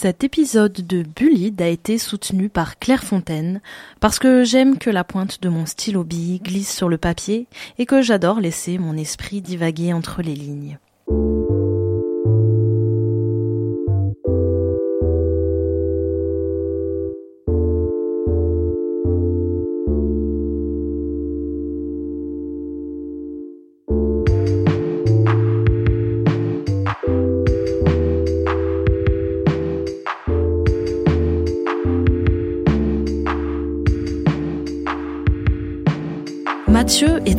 Cet 0.00 0.22
épisode 0.22 0.86
de 0.86 1.02
Bullide 1.02 1.60
a 1.60 1.66
été 1.66 1.98
soutenu 1.98 2.48
par 2.48 2.78
Claire 2.78 3.02
Fontaine 3.02 3.60
parce 3.98 4.20
que 4.20 4.44
j'aime 4.44 4.78
que 4.78 4.90
la 4.90 5.02
pointe 5.02 5.42
de 5.42 5.48
mon 5.48 5.66
stylo 5.66 6.04
bille 6.04 6.38
glisse 6.38 6.72
sur 6.72 6.88
le 6.88 6.98
papier 6.98 7.48
et 7.78 7.84
que 7.84 8.00
j'adore 8.00 8.38
laisser 8.38 8.78
mon 8.78 8.96
esprit 8.96 9.40
divaguer 9.40 9.92
entre 9.92 10.22
les 10.22 10.36
lignes. 10.36 10.78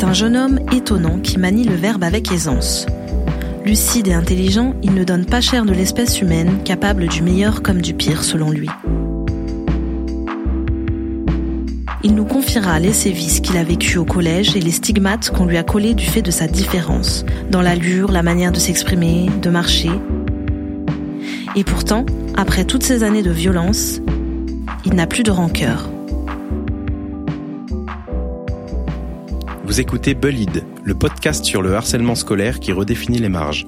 Un 0.10 0.14
jeune 0.14 0.36
homme 0.36 0.60
étonnant 0.72 1.20
qui 1.20 1.38
manie 1.38 1.66
le 1.66 1.76
verbe 1.76 2.04
avec 2.04 2.32
aisance. 2.32 2.88
Lucide 3.64 4.08
et 4.08 4.14
intelligent, 4.14 4.74
il 4.82 4.96
ne 4.96 5.04
donne 5.04 5.24
pas 5.24 5.40
cher 5.40 5.66
de 5.66 5.72
l'espèce 5.72 6.20
humaine, 6.20 6.64
capable 6.66 7.08
du 7.08 7.22
meilleur 7.22 7.62
comme 7.62 7.80
du 7.80 7.94
pire 7.94 8.24
selon 8.24 8.50
lui. 8.50 8.68
Il 12.02 12.16
nous 12.16 12.26
confiera 12.26 12.80
les 12.80 12.92
sévices 12.92 13.40
qu'il 13.40 13.56
a 13.56 13.64
vécus 13.64 13.98
au 13.98 14.04
collège 14.04 14.56
et 14.56 14.62
les 14.62 14.72
stigmates 14.72 15.30
qu'on 15.30 15.46
lui 15.46 15.58
a 15.58 15.64
collés 15.64 15.94
du 15.94 16.08
fait 16.08 16.24
de 16.24 16.32
sa 16.32 16.48
différence, 16.48 17.24
dans 17.52 17.62
l'allure, 17.62 18.12
la 18.12 18.24
manière 18.24 18.52
de 18.52 18.58
s'exprimer, 18.58 19.30
de 19.44 19.52
marcher. 19.52 19.92
Et 21.56 21.64
pourtant, 21.64 22.08
après 22.36 22.66
toutes 22.66 22.84
ces 22.84 23.04
années 23.04 23.22
de 23.22 23.30
violence, 23.30 24.02
il 24.86 24.96
n'a 24.96 25.06
plus 25.06 25.22
de 25.22 25.30
rancœur. 25.30 25.88
Vous 29.70 29.80
écoutez 29.80 30.16
Bullied, 30.16 30.66
le 30.84 30.96
podcast 30.96 31.46
sur 31.46 31.62
le 31.62 31.76
harcèlement 31.76 32.16
scolaire 32.16 32.60
qui 32.60 32.72
redéfinit 32.72 33.20
les 33.20 33.30
marges. 33.30 33.68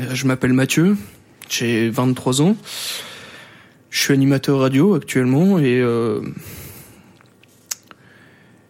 Euh, 0.00 0.14
je 0.14 0.26
m'appelle 0.26 0.54
Mathieu, 0.54 0.96
j'ai 1.50 1.90
23 1.90 2.40
ans. 2.40 2.56
Je 3.90 4.00
suis 4.00 4.14
animateur 4.14 4.60
radio 4.60 4.94
actuellement 4.94 5.58
et 5.58 5.82
euh, 5.82 6.22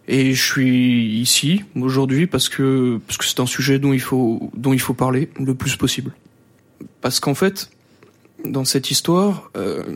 et 0.09 0.33
je 0.33 0.43
suis 0.43 1.21
ici 1.21 1.63
aujourd'hui 1.79 2.27
parce 2.27 2.49
que 2.49 2.99
parce 3.07 3.17
que 3.17 3.23
c'est 3.23 3.39
un 3.39 3.45
sujet 3.45 3.79
dont 3.79 3.93
il 3.93 4.01
faut 4.01 4.51
dont 4.53 4.73
il 4.73 4.81
faut 4.81 4.93
parler 4.93 5.29
le 5.39 5.55
plus 5.55 5.77
possible. 5.77 6.11
Parce 6.99 7.21
qu'en 7.21 7.35
fait, 7.35 7.69
dans 8.43 8.65
cette 8.65 8.91
histoire, 8.91 9.49
euh, 9.55 9.95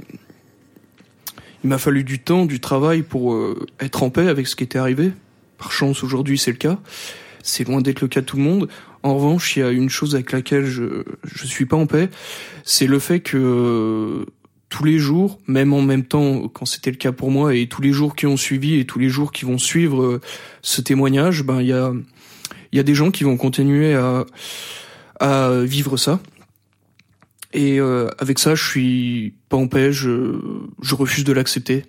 il 1.63 1.69
m'a 1.69 1.77
fallu 1.77 2.03
du 2.03 2.19
temps, 2.19 2.45
du 2.45 2.59
travail 2.59 3.03
pour 3.03 3.33
euh, 3.33 3.65
être 3.79 4.03
en 4.03 4.09
paix 4.09 4.27
avec 4.27 4.47
ce 4.47 4.55
qui 4.55 4.63
était 4.63 4.79
arrivé. 4.79 5.11
Par 5.57 5.71
chance, 5.71 6.03
aujourd'hui, 6.03 6.37
c'est 6.37 6.51
le 6.51 6.57
cas. 6.57 6.77
C'est 7.41 7.67
loin 7.67 7.81
d'être 7.81 8.01
le 8.01 8.07
cas 8.07 8.21
de 8.21 8.25
tout 8.25 8.37
le 8.37 8.43
monde. 8.43 8.69
En 9.01 9.15
revanche, 9.15 9.55
il 9.55 9.59
y 9.59 9.63
a 9.63 9.71
une 9.71 9.89
chose 9.89 10.15
avec 10.15 10.31
laquelle 10.31 10.65
je 10.65 11.03
je 11.23 11.45
suis 11.45 11.65
pas 11.65 11.75
en 11.75 11.87
paix, 11.87 12.09
c'est 12.63 12.87
le 12.87 12.99
fait 12.99 13.19
que 13.19 14.25
tous 14.69 14.85
les 14.85 14.97
jours, 14.97 15.39
même 15.45 15.73
en 15.73 15.81
même 15.81 16.05
temps 16.05 16.47
quand 16.47 16.65
c'était 16.65 16.89
le 16.89 16.97
cas 16.97 17.11
pour 17.11 17.29
moi, 17.29 17.53
et 17.53 17.67
tous 17.67 17.81
les 17.81 17.91
jours 17.91 18.15
qui 18.15 18.27
ont 18.27 18.37
suivi 18.37 18.79
et 18.79 18.85
tous 18.85 18.99
les 18.99 19.09
jours 19.09 19.33
qui 19.33 19.43
vont 19.43 19.57
suivre 19.57 20.01
euh, 20.03 20.21
ce 20.61 20.79
témoignage, 20.79 21.43
ben 21.43 21.59
il 21.61 21.67
y 21.67 21.73
a 21.73 21.91
il 22.71 22.77
y 22.77 22.79
a 22.79 22.83
des 22.83 22.95
gens 22.95 23.11
qui 23.11 23.25
vont 23.25 23.35
continuer 23.35 23.93
à 23.93 24.25
à 25.19 25.51
vivre 25.63 25.97
ça. 25.97 26.19
Et 27.53 27.79
euh, 27.79 28.09
avec 28.17 28.39
ça, 28.39 28.55
je 28.55 28.67
suis 28.67 29.35
pas 29.49 29.57
en 29.57 29.67
paix, 29.67 29.91
je, 29.91 30.39
je 30.81 30.95
refuse 30.95 31.23
de 31.23 31.33
l'accepter. 31.33 31.83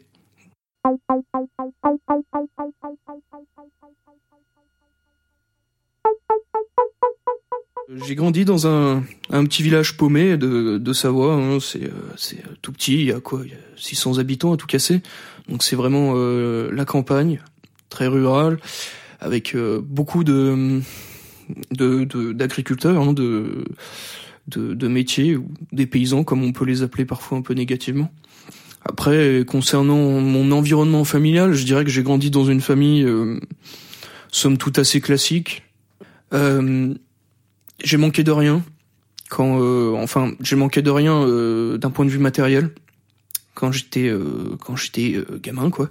J'ai 8.07 8.14
grandi 8.14 8.45
dans 8.45 8.67
un, 8.67 9.05
un 9.30 9.45
petit 9.45 9.63
village 9.63 9.97
paumé 9.97 10.36
de, 10.36 10.79
de 10.79 10.92
Savoie. 10.92 11.35
Hein. 11.35 11.58
C'est, 11.61 11.91
c'est 12.17 12.42
tout 12.61 12.73
petit, 12.73 12.95
il 12.95 13.07
y 13.07 13.13
a 13.13 13.20
quoi 13.20 13.41
il 13.45 13.52
y 13.52 13.55
a 13.55 13.58
600 13.77 14.19
habitants 14.19 14.52
à 14.52 14.57
tout 14.58 14.67
casser. 14.67 15.01
Donc 15.48 15.63
c'est 15.63 15.77
vraiment 15.77 16.13
euh, 16.17 16.70
la 16.73 16.85
campagne, 16.85 17.41
très 17.89 18.07
rurale, 18.07 18.58
avec 19.20 19.55
euh, 19.55 19.81
beaucoup 19.83 20.25
de, 20.25 20.81
de, 21.73 22.05
de 22.05 22.33
d'agriculteurs, 22.33 23.01
hein, 23.01 23.13
de 23.14 23.64
de, 24.49 24.75
de 24.75 24.89
métiers 24.89 25.37
ou 25.37 25.49
des 25.73 25.87
paysans 25.87 26.25
comme 26.25 26.43
on 26.43 26.53
peut 26.53 26.65
les 26.65 26.83
appeler 26.83 27.05
parfois 27.05 27.39
un 27.39 27.43
peu 27.43 27.55
négativement. 27.55 28.13
Après, 28.85 29.45
concernant 29.47 30.21
mon 30.21 30.53
environnement 30.53 31.05
familial, 31.05 31.55
je 31.55 31.65
dirais 31.65 31.85
que 31.85 31.91
j'ai 31.91 32.03
grandi 32.03 32.31
dans 32.31 32.45
une 32.45 32.61
famille 32.61 33.03
euh, 33.03 33.41
somme 34.31 34.59
toute 34.59 34.79
assez 34.79 35.01
classique. 35.01 35.63
Euh, 36.35 36.93
j'ai 37.83 37.97
manqué 37.97 38.25
de 38.25 38.31
rien 38.31 38.63
quand, 39.31 39.59
euh, 39.61 39.95
enfin, 39.97 40.33
j'ai 40.41 40.57
manqué 40.57 40.83
de 40.83 40.91
rien 40.91 41.15
euh, 41.23 41.79
d'un 41.79 41.91
point 41.91 42.05
de 42.05 42.11
vue 42.11 42.19
matériel 42.19 42.71
quand 43.55 43.73
j'étais 43.73 44.09
euh, 44.09 44.57
quand 44.61 44.77
j'étais 44.77 45.15
euh, 45.15 45.39
gamin, 45.43 45.71
quoi 45.71 45.89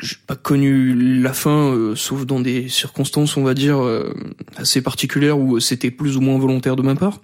j'ai 0.00 0.16
pas 0.26 0.36
connu 0.36 1.20
la 1.20 1.32
fin, 1.32 1.72
euh, 1.72 1.94
sauf 1.96 2.26
dans 2.26 2.40
des 2.40 2.68
circonstances, 2.68 3.36
on 3.36 3.42
va 3.42 3.54
dire, 3.54 3.82
euh, 3.82 4.12
assez 4.56 4.82
particulières 4.82 5.38
où 5.38 5.58
c'était 5.60 5.90
plus 5.90 6.16
ou 6.16 6.20
moins 6.20 6.38
volontaire 6.38 6.76
de 6.76 6.82
ma 6.82 6.94
part. 6.94 7.20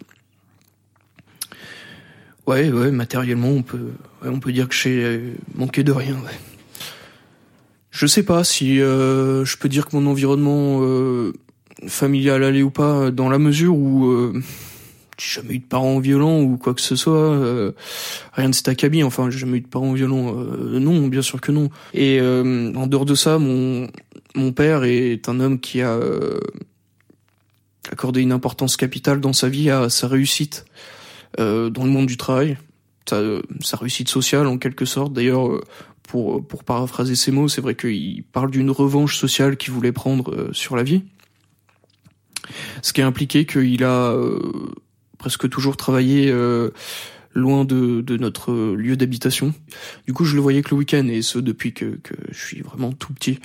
Ouais, 2.47 2.71
ouais, 2.71 2.91
matériellement, 2.91 3.51
on 3.51 3.63
peut, 3.63 3.93
ouais, 4.23 4.29
on 4.29 4.41
peut 4.41 4.53
dire 4.53 4.69
que 4.69 4.75
j'ai 4.75 5.21
manqué 5.55 5.85
de 5.85 5.93
rien. 5.93 6.15
Ouais. 6.15 6.39
Je 7.91 8.07
sais 8.07 8.23
pas 8.23 8.43
si 8.43 8.81
euh, 8.81 9.45
je 9.45 9.57
peux 9.59 9.69
dire 9.69 9.87
que 9.87 9.97
mon 9.97 10.11
environnement 10.11 10.81
familial 11.87 12.43
allait 12.43 12.63
ou 12.63 12.71
pas, 12.71 13.11
dans 13.11 13.29
la 13.29 13.39
mesure 13.39 13.77
où 13.77 14.33
j'ai 14.33 14.41
jamais 15.19 15.55
eu 15.55 15.59
de 15.59 15.65
parents 15.65 15.99
violents 15.99 16.41
ou 16.41 16.57
quoi 16.57 16.75
que 16.75 16.81
ce 16.81 16.97
soit. 16.97 17.15
Euh, 17.15 17.73
rien 18.33 18.49
de 18.49 18.55
cet 18.55 18.69
acabit. 18.69 19.03
Enfin, 19.03 19.31
j'ai 19.31 19.39
jamais 19.39 19.59
eu 19.59 19.61
de 19.61 19.67
parents 19.67 19.93
violents. 19.93 20.35
Euh, 20.37 20.79
non, 20.79 21.09
bien 21.09 21.23
sûr 21.23 21.41
que 21.41 21.53
non. 21.53 21.71
Et 21.95 22.19
euh, 22.21 22.73
en 22.75 22.87
dehors 22.87 23.05
de 23.05 23.15
ça, 23.15 23.39
mon 23.39 23.89
mon 24.35 24.53
père 24.53 24.85
est 24.85 25.29
un 25.29 25.41
homme 25.41 25.61
qui 25.61 25.83
a 25.83 25.99
accordé 27.91 28.23
une 28.23 28.33
importance 28.33 28.77
capitale 28.77 29.21
dans 29.21 29.35
sa 29.35 29.49
vie 29.49 29.69
à 29.69 29.91
sa 29.91 30.09
réussite 30.09 30.65
dans 31.39 31.85
le 31.85 31.91
monde 31.91 32.07
du 32.07 32.17
travail, 32.17 32.57
sa, 33.09 33.21
sa 33.61 33.77
réussite 33.77 34.09
sociale 34.09 34.47
en 34.47 34.57
quelque 34.57 34.87
sorte. 34.87 35.13
D'ailleurs, 35.13 35.61
pour 36.03 36.47
pour 36.47 36.65
paraphraser 36.65 37.15
ses 37.15 37.31
mots, 37.31 37.49
c'est 37.49 37.61
vrai 37.61 37.75
qu'il 37.75 38.23
parle 38.33 38.51
d'une 38.51 38.71
revanche 38.71 39.19
sociale 39.19 39.59
qu'il 39.59 39.75
voulait 39.75 39.93
prendre 39.93 40.49
sur 40.53 40.77
la 40.77 40.83
vie. 40.83 41.03
Ce 42.81 42.95
qui 42.95 43.03
a 43.03 43.07
impliqué 43.07 43.45
qu'il 43.45 43.85
a 43.85 44.17
presque 45.23 45.49
toujours 45.49 45.77
travaillé 45.77 46.33
euh, 46.33 46.71
loin 47.33 47.65
de, 47.65 48.01
de, 48.01 48.17
notre 48.17 48.53
lieu 48.75 48.97
d'habitation. 48.97 49.55
Du 50.05 50.13
coup, 50.13 50.25
je 50.25 50.35
le 50.35 50.43
voyais 50.43 50.63
que 50.63 50.71
le 50.71 50.79
week-end, 50.79 51.07
et 51.07 51.23
ce 51.23 51.39
depuis 51.39 51.73
que, 51.73 52.01
que 52.03 52.15
je 52.33 52.39
suis 52.45 52.61
vraiment 52.61 52.91
tout 52.91 53.13
petit. 53.13 53.39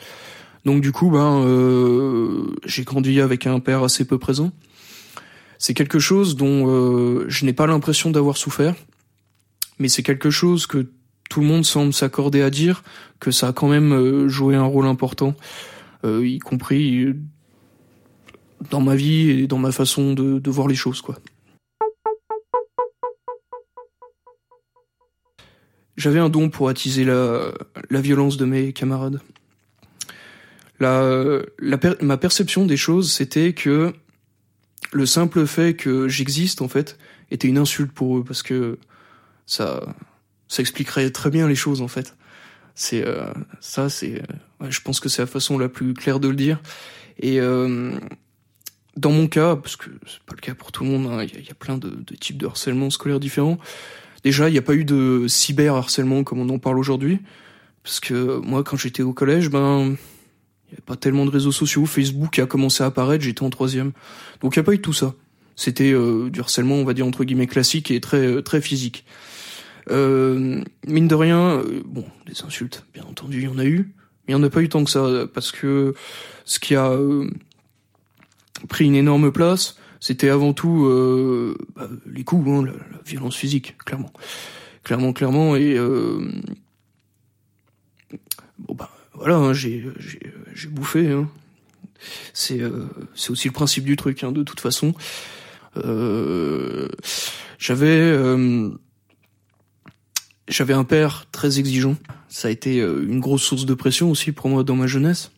Donc 0.65 0.81
du 0.81 0.91
coup, 0.91 1.11
ben, 1.11 1.43
euh, 1.45 2.47
j'ai 2.65 2.83
grandi 2.83 3.21
avec 3.21 3.45
un 3.45 3.59
père 3.59 3.83
assez 3.83 4.05
peu 4.05 4.17
présent. 4.17 4.51
C'est 5.59 5.75
quelque 5.75 5.99
chose 5.99 6.35
dont 6.35 6.65
euh, 6.67 7.25
je 7.27 7.45
n'ai 7.45 7.53
pas 7.53 7.67
l'impression 7.67 8.09
d'avoir 8.09 8.37
souffert, 8.37 8.73
mais 9.77 9.87
c'est 9.87 10.03
quelque 10.03 10.31
chose 10.31 10.65
que 10.65 10.89
tout 11.29 11.41
le 11.41 11.45
monde 11.45 11.63
semble 11.63 11.93
s'accorder 11.93 12.41
à 12.41 12.49
dire 12.49 12.83
que 13.19 13.29
ça 13.29 13.49
a 13.49 13.53
quand 13.53 13.67
même 13.67 13.93
euh, 13.93 14.27
joué 14.27 14.55
un 14.55 14.63
rôle 14.63 14.87
important, 14.87 15.35
euh, 16.05 16.27
y 16.27 16.39
compris 16.39 17.13
dans 18.71 18.81
ma 18.81 18.95
vie 18.95 19.29
et 19.29 19.47
dans 19.47 19.59
ma 19.59 19.71
façon 19.71 20.13
de, 20.13 20.39
de 20.39 20.49
voir 20.49 20.67
les 20.67 20.75
choses, 20.75 21.01
quoi. 21.01 21.19
J'avais 25.97 26.19
un 26.19 26.29
don 26.29 26.49
pour 26.49 26.69
attiser 26.69 27.03
la, 27.03 27.51
la 27.89 28.01
violence 28.01 28.37
de 28.37 28.45
mes 28.45 28.71
camarades. 28.71 29.19
La, 30.79 31.41
la 31.59 31.79
ma 32.01 32.17
perception 32.17 32.65
des 32.65 32.77
choses, 32.77 33.11
c'était 33.11 33.53
que 33.53 33.93
le 34.91 35.05
simple 35.07 35.47
fait 35.47 35.75
que 35.75 36.07
j'existe, 36.07 36.61
en 36.61 36.67
fait, 36.67 36.97
était 37.31 37.47
une 37.47 37.57
insulte 37.57 37.91
pour 37.91 38.19
eux, 38.19 38.23
parce 38.23 38.43
que 38.43 38.77
ça, 39.47 39.95
ça 40.47 40.61
expliquerait 40.61 41.09
très 41.09 41.31
bien 41.31 41.47
les 41.47 41.55
choses, 41.55 41.81
en 41.81 41.87
fait. 41.87 42.15
C'est 42.75 43.05
euh, 43.05 43.33
ça, 43.59 43.89
c'est, 43.89 44.21
ouais, 44.59 44.69
je 44.69 44.81
pense 44.81 44.99
que 44.99 45.09
c'est 45.09 45.23
la 45.23 45.27
façon 45.27 45.57
la 45.57 45.67
plus 45.67 45.95
claire 45.95 46.19
de 46.19 46.27
le 46.27 46.35
dire. 46.35 46.61
Et 47.17 47.41
euh, 47.41 47.97
dans 48.95 49.11
mon 49.11 49.27
cas, 49.27 49.55
parce 49.55 49.77
que 49.77 49.89
c'est 50.05 50.21
pas 50.21 50.35
le 50.35 50.41
cas 50.41 50.53
pour 50.53 50.71
tout 50.71 50.83
le 50.83 50.91
monde, 50.91 51.07
hein, 51.07 51.23
il 51.23 51.35
hein, 51.35 51.41
y, 51.41 51.47
y, 51.47 51.51
a 51.51 51.55
plein 51.55 51.79
de 51.79 52.03
types 52.19 52.37
de 52.37 52.45
harcèlement 52.45 52.91
scolaire 52.91 53.19
différents. 53.19 53.57
Déjà, 54.27 54.49
il 54.49 54.51
n'y 54.51 54.57
a 54.57 54.61
pas 54.61 54.75
eu 54.75 54.83
de 54.83 55.25
cyberharcèlement 55.29 56.25
comme 56.25 56.39
on 56.39 56.49
en 56.49 56.59
parle 56.59 56.79
aujourd'hui. 56.79 57.19
Parce 57.81 58.01
que 58.01 58.39
moi, 58.39 58.61
quand 58.61 58.75
j'étais 58.75 59.01
au 59.01 59.13
collège, 59.13 59.49
ben, 59.49 59.83
il 59.85 59.87
n'y 59.87 60.73
avait 60.73 60.81
pas 60.85 60.97
tellement 60.97 61.25
de 61.25 61.31
réseaux 61.31 61.53
sociaux. 61.53 61.85
Facebook 61.85 62.37
a 62.37 62.45
commencé 62.45 62.83
à 62.83 62.87
apparaître, 62.87 63.23
j'étais 63.23 63.43
en 63.43 63.49
troisième. 63.49 63.93
Donc 64.41 64.53
il 64.53 64.59
n'y 64.59 64.63
a 64.63 64.65
pas 64.65 64.73
eu 64.73 64.81
tout 64.81 64.91
ça. 64.91 65.13
C'était 65.55 65.93
du 65.93 66.41
harcèlement, 66.41 66.75
on 66.75 66.83
va 66.83 66.93
dire 66.93 67.07
entre 67.07 67.23
guillemets 67.23 67.47
classique 67.47 67.89
et 67.89 68.01
très 68.01 68.43
très 68.43 68.59
physique. 68.59 69.05
mine 69.89 70.65
de 70.85 71.15
rien, 71.15 71.63
bon, 71.85 72.03
des 72.25 72.41
insultes, 72.41 72.85
bien 72.93 73.05
entendu, 73.05 73.37
il 73.37 73.43
y 73.45 73.47
en 73.47 73.59
a 73.59 73.65
eu, 73.65 73.93
mais 74.27 74.33
il 74.33 74.35
n'y 74.35 74.41
en 74.41 74.43
a 74.43 74.49
pas 74.49 74.61
eu 74.61 74.67
tant 74.67 74.83
que 74.83 74.91
ça, 74.91 75.25
parce 75.33 75.53
que 75.53 75.93
ce 76.43 76.59
qui 76.59 76.75
a 76.75 76.91
pris 78.67 78.83
une 78.83 78.95
énorme 78.95 79.31
place, 79.31 79.77
c'était 79.99 80.29
avant 80.29 80.53
tout 80.53 80.85
euh, 80.85 81.57
bah, 81.75 81.89
les 82.05 82.23
coups, 82.23 82.47
hein, 82.49 82.65
la, 82.65 82.73
violence 83.05 83.35
physique, 83.35 83.77
clairement, 83.77 84.11
clairement, 84.83 85.13
clairement. 85.13 85.55
Et 85.55 85.77
euh, 85.77 86.29
bon 88.59 88.75
bah 88.75 88.89
voilà, 89.13 89.37
hein, 89.37 89.53
j'ai 89.53 89.85
j'ai 90.53 90.67
bouffé. 90.67 91.11
Hein. 91.11 91.29
C'est 92.33 92.61
euh, 92.61 92.85
c'est 93.15 93.31
aussi 93.31 93.47
le 93.47 93.53
principe 93.53 93.85
du 93.85 93.95
truc, 93.95 94.23
de 94.23 94.43
toute 94.43 94.59
façon. 94.59 94.93
Euh, 95.77 96.87
j'avais 97.57 98.17
j'avais 100.47 100.73
un 100.73 100.83
père 100.83 101.25
très 101.31 101.59
exigeant. 101.59 101.97
Ça 102.29 102.49
a 102.49 102.51
été 102.51 102.77
une 102.77 103.19
grosse 103.19 103.43
source 103.43 103.65
de 103.65 103.73
pression 103.73 104.11
aussi 104.11 104.31
pour 104.31 104.49
moi 104.49 104.63
dans 104.63 104.75
ma 104.75 104.87
jeunesse. 104.87 105.31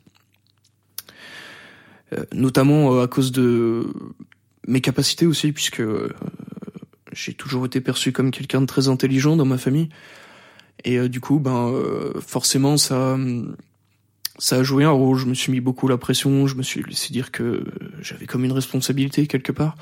notamment 2.34 3.02
à 3.02 3.08
cause 3.08 3.32
de 3.32 3.88
mes 4.68 4.82
capacités 4.82 5.26
aussi, 5.26 5.52
puisque 5.52 5.82
euh, 5.82 6.14
j'ai 7.12 7.34
toujours 7.34 7.66
été 7.66 7.82
perçu 7.82 8.12
comme 8.12 8.32
quelqu'un 8.32 8.62
de 8.62 8.66
très 8.66 8.88
intelligent 8.88 9.36
dans 9.36 9.46
ma 9.46 9.58
famille. 9.58 9.90
Et 10.84 10.98
euh, 10.98 11.10
du 11.10 11.20
coup, 11.20 11.40
ben 11.40 11.70
euh, 11.70 12.20
forcément, 12.22 12.78
ça, 12.78 13.18
ça 14.38 14.58
a 14.58 14.64
joué 14.64 14.84
un 14.84 14.92
rôle. 14.92 15.18
Je 15.18 15.26
me 15.26 15.34
suis 15.34 15.52
mis 15.52 15.60
beaucoup 15.60 15.88
la 15.88 15.98
pression. 15.98 16.48
Je 16.48 16.56
me 16.56 16.64
suis 16.64 16.84
laissé 16.84 17.12
dire 17.12 17.32
que 17.32 17.64
j'avais 18.02 18.26
comme 18.26 18.46
une 18.46 18.52
responsabilité 18.52 19.28
quelque 19.28 19.52
part. 19.52 19.76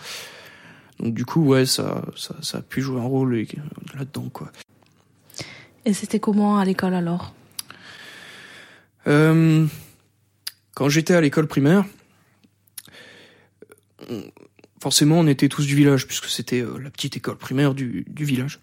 Donc 1.00 1.14
du 1.14 1.26
coup, 1.26 1.44
ouais, 1.44 1.66
ça, 1.66 2.06
ça, 2.16 2.36
ça 2.42 2.58
a 2.60 2.62
pu 2.62 2.82
jouer 2.82 3.00
un 3.00 3.06
rôle 3.06 3.46
là-dedans, 3.96 4.30
quoi. 4.30 4.52
Et 5.86 5.94
c'était 5.94 6.20
comment 6.20 6.58
à 6.58 6.66
l'école 6.66 6.94
alors? 6.94 7.34
Quand 9.06 10.90
j'étais 10.90 11.14
à 11.14 11.22
l'école 11.22 11.48
primaire, 11.48 11.86
forcément, 14.80 15.20
on 15.20 15.28
était 15.28 15.50
tous 15.50 15.66
du 15.66 15.76
village, 15.76 16.08
puisque 16.08 16.26
c'était 16.26 16.62
euh, 16.62 16.78
la 16.80 16.90
petite 16.90 17.18
école 17.18 17.38
primaire 17.38 17.74
du, 17.74 18.06
village. 18.16 18.60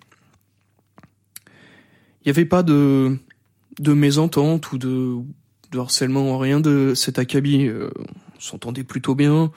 Il 2.22 2.26
n'y 2.26 2.30
avait 2.30 2.44
pas 2.44 2.62
de, 2.62 3.18
de 3.78 3.92
mésentente 3.92 4.72
ou 4.72 4.78
de, 4.78 5.16
de 5.72 5.78
harcèlement, 5.78 6.38
rien 6.38 6.60
de 6.60 6.94
cet 6.94 7.18
acabit. 7.18 7.66
Euh, 7.66 7.90
on 8.36 8.40
s'entendait 8.40 8.84
plutôt 8.84 9.14
bien. 9.14 9.52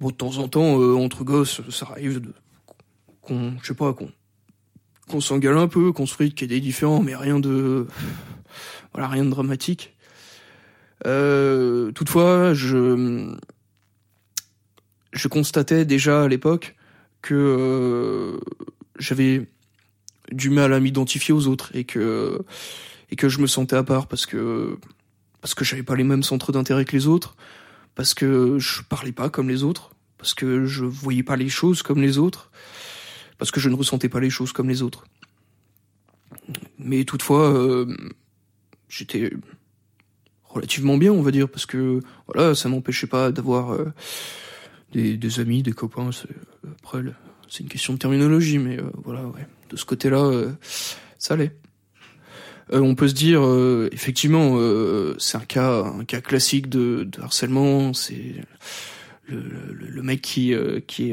Bon, 0.00 0.08
de 0.08 0.14
temps 0.14 0.38
en 0.38 0.48
temps, 0.48 0.80
euh, 0.80 0.94
entre 0.96 1.24
gosses, 1.24 1.60
ça 1.70 1.86
arrive 1.90 2.20
de, 2.20 2.32
qu'on, 3.20 3.54
je 3.62 3.68
sais 3.68 3.74
pas, 3.74 3.92
qu'on, 3.92 4.10
qu'on 5.08 5.20
s'engueule 5.20 5.58
un 5.58 5.68
peu, 5.68 5.92
qu'on 5.92 6.06
se 6.06 6.14
frite, 6.14 6.34
qu'il 6.34 6.50
y 6.50 6.54
ait 6.54 6.58
des 6.58 6.64
différents, 6.64 7.00
mais 7.00 7.14
rien 7.14 7.38
de, 7.38 7.86
voilà, 8.92 9.08
rien 9.08 9.24
de 9.24 9.30
dramatique. 9.30 9.94
toutefois, 11.04 12.54
je, 12.54 13.36
je 15.14 15.28
constatais 15.28 15.84
déjà 15.84 16.24
à 16.24 16.28
l'époque 16.28 16.74
que 17.22 17.34
euh, 17.34 18.38
j'avais 18.98 19.46
du 20.30 20.50
mal 20.50 20.72
à 20.72 20.80
m'identifier 20.80 21.32
aux 21.32 21.46
autres 21.46 21.74
et 21.74 21.84
que 21.84 22.38
et 23.10 23.16
que 23.16 23.28
je 23.28 23.40
me 23.40 23.46
sentais 23.46 23.76
à 23.76 23.82
part 23.82 24.08
parce 24.08 24.26
que 24.26 24.76
parce 25.40 25.54
que 25.54 25.64
j'avais 25.64 25.82
pas 25.82 25.94
les 25.94 26.04
mêmes 26.04 26.22
centres 26.22 26.52
d'intérêt 26.52 26.84
que 26.84 26.92
les 26.92 27.06
autres, 27.06 27.36
parce 27.94 28.14
que 28.14 28.58
je 28.58 28.82
parlais 28.82 29.12
pas 29.12 29.28
comme 29.28 29.48
les 29.48 29.62
autres, 29.62 29.90
parce 30.18 30.34
que 30.34 30.64
je 30.64 30.84
voyais 30.84 31.22
pas 31.22 31.36
les 31.36 31.50
choses 31.50 31.82
comme 31.82 32.00
les 32.00 32.18
autres, 32.18 32.50
parce 33.38 33.50
que 33.50 33.60
je 33.60 33.68
ne 33.68 33.74
ressentais 33.74 34.08
pas 34.08 34.20
les 34.20 34.30
choses 34.30 34.52
comme 34.52 34.68
les 34.68 34.82
autres. 34.82 35.04
Mais 36.78 37.04
toutefois, 37.04 37.52
euh, 37.52 37.94
j'étais 38.88 39.32
relativement 40.44 40.96
bien, 40.96 41.12
on 41.12 41.22
va 41.22 41.30
dire, 41.30 41.48
parce 41.48 41.66
que 41.66 42.00
voilà, 42.26 42.54
ça 42.54 42.68
m'empêchait 42.68 43.06
pas 43.06 43.30
d'avoir 43.30 43.74
euh, 43.74 43.92
des, 44.94 45.40
amis, 45.40 45.62
des 45.62 45.72
copains. 45.72 46.10
Après, 46.82 47.02
c'est 47.48 47.62
une 47.62 47.68
question 47.68 47.92
de 47.92 47.98
terminologie, 47.98 48.58
mais 48.58 48.78
euh, 48.78 48.90
voilà, 49.04 49.26
ouais. 49.26 49.46
De 49.70 49.76
ce 49.76 49.84
côté-là, 49.84 50.24
euh, 50.24 50.52
ça 51.18 51.34
allait. 51.34 51.52
Euh, 52.72 52.80
on 52.80 52.94
peut 52.94 53.08
se 53.08 53.14
dire, 53.14 53.42
effectivement, 53.92 54.58
c'est 55.18 55.36
un 55.36 55.44
cas, 55.44 55.84
un 55.84 56.04
cas 56.04 56.20
classique 56.20 56.68
de, 56.68 57.08
harcèlement. 57.20 57.92
C'est 57.92 58.34
le, 59.26 59.72
le, 59.72 60.02
mec 60.02 60.22
qui, 60.22 60.54
qui, 60.86 61.12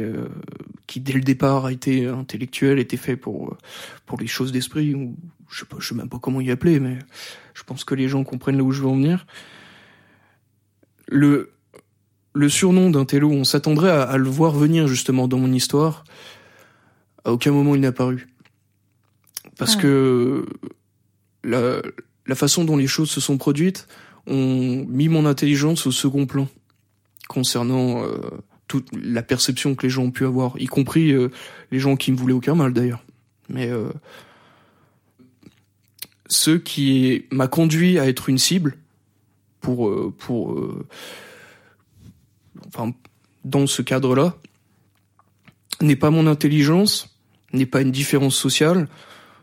qui 0.88 1.00
dès 1.00 1.14
le 1.14 1.22
départ 1.22 1.66
a 1.66 1.72
été 1.72 2.08
intellectuel, 2.08 2.80
était 2.80 2.98
fait 2.98 3.18
pour, 3.18 3.58
pour 4.06 4.20
les 4.20 4.28
choses 4.28 4.52
d'esprit. 4.52 4.96
Ou 4.96 5.18
je 5.50 5.60
sais 5.60 5.66
je 5.80 5.88
sais 5.90 5.96
même 5.96 6.10
pas 6.10 6.20
comment 6.20 6.40
y 6.40 6.52
appeler, 6.52 6.80
mais 6.80 7.00
je 7.54 7.64
pense 7.64 7.84
que 7.84 7.96
les 7.96 8.08
gens 8.08 8.24
comprennent 8.24 8.58
là 8.58 8.64
où 8.64 8.72
je 8.72 8.82
veux 8.82 8.88
en 8.88 8.96
venir. 8.96 9.26
Le, 11.08 11.52
le 12.34 12.50
surnom 12.50 12.90
d'un 12.90 13.06
télo, 13.06 13.30
on 13.30 13.44
s'attendrait 13.44 13.92
à, 13.92 14.18
le 14.18 14.30
voir 14.30 14.54
venir 14.54 14.88
justement 14.88 15.28
dans 15.28 15.38
mon 15.38 15.52
histoire. 15.52 16.04
À 17.26 17.32
aucun 17.32 17.52
moment 17.52 17.76
il 17.76 17.82
n'a 17.82 17.92
paru. 17.92 18.28
Parce 19.58 19.76
que 19.76 20.46
la, 21.44 21.82
la 22.26 22.36
façon 22.36 22.64
dont 22.64 22.78
les 22.78 22.88
choses 22.88 23.12
se 23.12 23.22
sont 23.22 23.38
produites 23.38 23.88
ont 24.28 24.86
mis 24.88 25.10
mon 25.10 25.26
intelligence 25.26 25.86
au 25.88 25.92
second 25.92 26.26
plan 26.26 26.48
concernant 27.28 28.04
euh, 28.04 28.18
toute 28.68 28.88
la 28.94 29.24
perception 29.24 29.76
que 29.76 29.84
les 29.84 29.90
gens 29.90 30.04
ont 30.04 30.12
pu 30.12 30.26
avoir, 30.26 30.60
y 30.60 30.66
compris 30.66 31.12
euh, 31.12 31.30
les 31.72 31.80
gens 31.80 31.96
qui 31.96 32.12
me 32.12 32.18
voulaient 32.18 32.34
aucun 32.34 32.56
mal 32.56 32.74
d'ailleurs. 32.74 33.04
Mais 33.50 33.70
euh, 33.70 33.90
ce 36.28 36.52
qui 36.52 37.26
m'a 37.32 37.48
conduit 37.48 38.00
à 38.00 38.08
être 38.08 38.30
une 38.30 38.38
cible 38.38 38.78
pour 39.60 40.14
pour 40.18 40.58
enfin, 42.74 42.94
dans 43.46 43.68
ce 43.68 43.82
cadre-là, 43.82 44.36
n'est 45.82 45.96
pas 45.96 46.10
mon 46.10 46.28
intelligence, 46.28 47.16
n'est 47.54 47.66
pas 47.66 47.82
une 47.82 47.92
différence 47.92 48.36
sociale, 48.36 48.88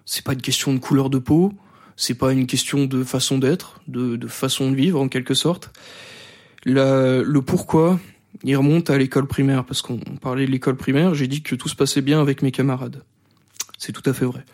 c'est 0.04 0.24
pas 0.24 0.32
une 0.32 0.40
question 0.40 0.72
de 0.72 0.78
couleur 0.78 1.10
de 1.10 1.18
peau, 1.18 1.52
c'est 1.96 2.14
pas 2.14 2.32
une 2.32 2.46
question 2.46 2.84
de 2.84 3.02
façon 3.04 3.38
d'être, 3.38 3.80
de, 3.88 4.16
de, 4.16 4.26
façon 4.28 4.70
de 4.70 4.76
vivre 4.76 5.00
en 5.00 5.08
quelque 5.08 5.34
sorte. 5.34 5.70
La, 6.64 7.22
le 7.22 7.42
pourquoi, 7.42 7.98
il 8.44 8.56
remonte 8.56 8.90
à 8.90 8.98
l'école 8.98 9.26
primaire, 9.26 9.64
parce 9.64 9.82
qu'on 9.82 9.98
parlait 9.98 10.46
de 10.46 10.50
l'école 10.50 10.76
primaire, 10.76 11.14
j'ai 11.14 11.26
dit 11.26 11.42
que 11.42 11.54
tout 11.54 11.68
se 11.68 11.74
passait 11.74 12.02
bien 12.02 12.20
avec 12.20 12.42
mes 12.42 12.52
camarades. 12.52 13.02
C'est 13.78 13.92
tout 13.92 14.08
à 14.08 14.12
fait 14.12 14.24
vrai. 14.24 14.44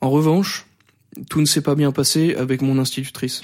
En 0.00 0.10
revanche, 0.10 0.66
tout 1.30 1.40
ne 1.40 1.46
s'est 1.46 1.62
pas 1.62 1.74
bien 1.74 1.92
passé 1.92 2.34
avec 2.34 2.62
mon 2.62 2.78
institutrice. 2.78 3.42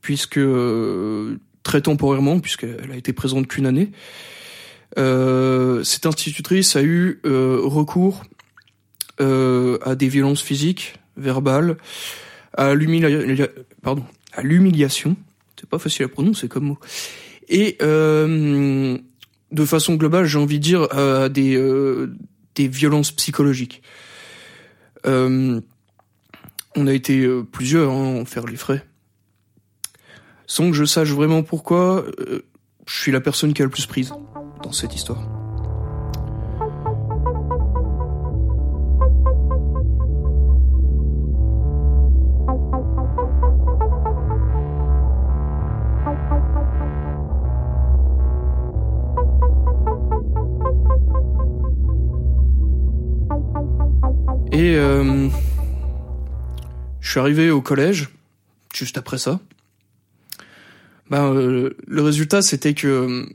Puisque 0.00 0.38
euh, 0.38 1.38
très 1.66 1.80
temporairement, 1.80 2.38
puisqu'elle 2.38 2.92
a 2.92 2.96
été 2.96 3.12
présente 3.12 3.48
qu'une 3.48 3.66
année. 3.66 3.90
Euh, 4.98 5.82
cette 5.82 6.06
institutrice 6.06 6.76
a 6.76 6.82
eu 6.82 7.20
euh, 7.26 7.58
recours 7.60 8.22
euh, 9.20 9.76
à 9.82 9.96
des 9.96 10.06
violences 10.06 10.42
physiques, 10.42 10.94
verbales, 11.16 11.76
à 12.56 12.68
à 12.68 12.74
l'humiliation. 14.42 15.16
C'est 15.58 15.68
pas 15.68 15.80
facile 15.80 16.04
à 16.04 16.08
prononcer 16.08 16.46
comme 16.46 16.66
mot. 16.66 16.78
Et 17.48 17.78
de 17.80 19.64
façon 19.64 19.96
globale, 19.96 20.26
j'ai 20.26 20.38
envie 20.38 20.58
de 20.60 20.64
dire 20.64 20.82
à 20.92 21.28
des 21.28 21.60
des 22.54 22.68
violences 22.68 23.10
psychologiques. 23.10 23.82
on 25.04 25.62
a 26.76 26.92
été 26.92 27.28
plusieurs 27.50 27.90
hein, 27.90 28.20
en 28.20 28.24
faire 28.24 28.46
les 28.46 28.56
frais 28.56 28.84
sans 30.46 30.70
que 30.70 30.76
je 30.76 30.84
sache 30.84 31.10
vraiment 31.10 31.42
pourquoi, 31.42 32.04
euh, 32.20 32.44
je 32.86 33.00
suis 33.00 33.12
la 33.12 33.20
personne 33.20 33.52
qui 33.52 33.62
a 33.62 33.64
le 33.64 33.70
plus 33.70 33.86
prise 33.86 34.12
dans 34.62 34.72
cette 34.72 34.94
histoire. 34.94 35.28
Et 54.52 54.74
euh, 54.76 55.28
je 57.00 57.10
suis 57.10 57.20
arrivé 57.20 57.50
au 57.50 57.60
collège, 57.60 58.08
juste 58.74 58.96
après 58.96 59.18
ça. 59.18 59.38
Ben, 61.10 61.32
euh, 61.32 61.70
le 61.86 62.02
résultat, 62.02 62.42
c'était 62.42 62.74
que 62.74 62.86
euh, 62.88 63.26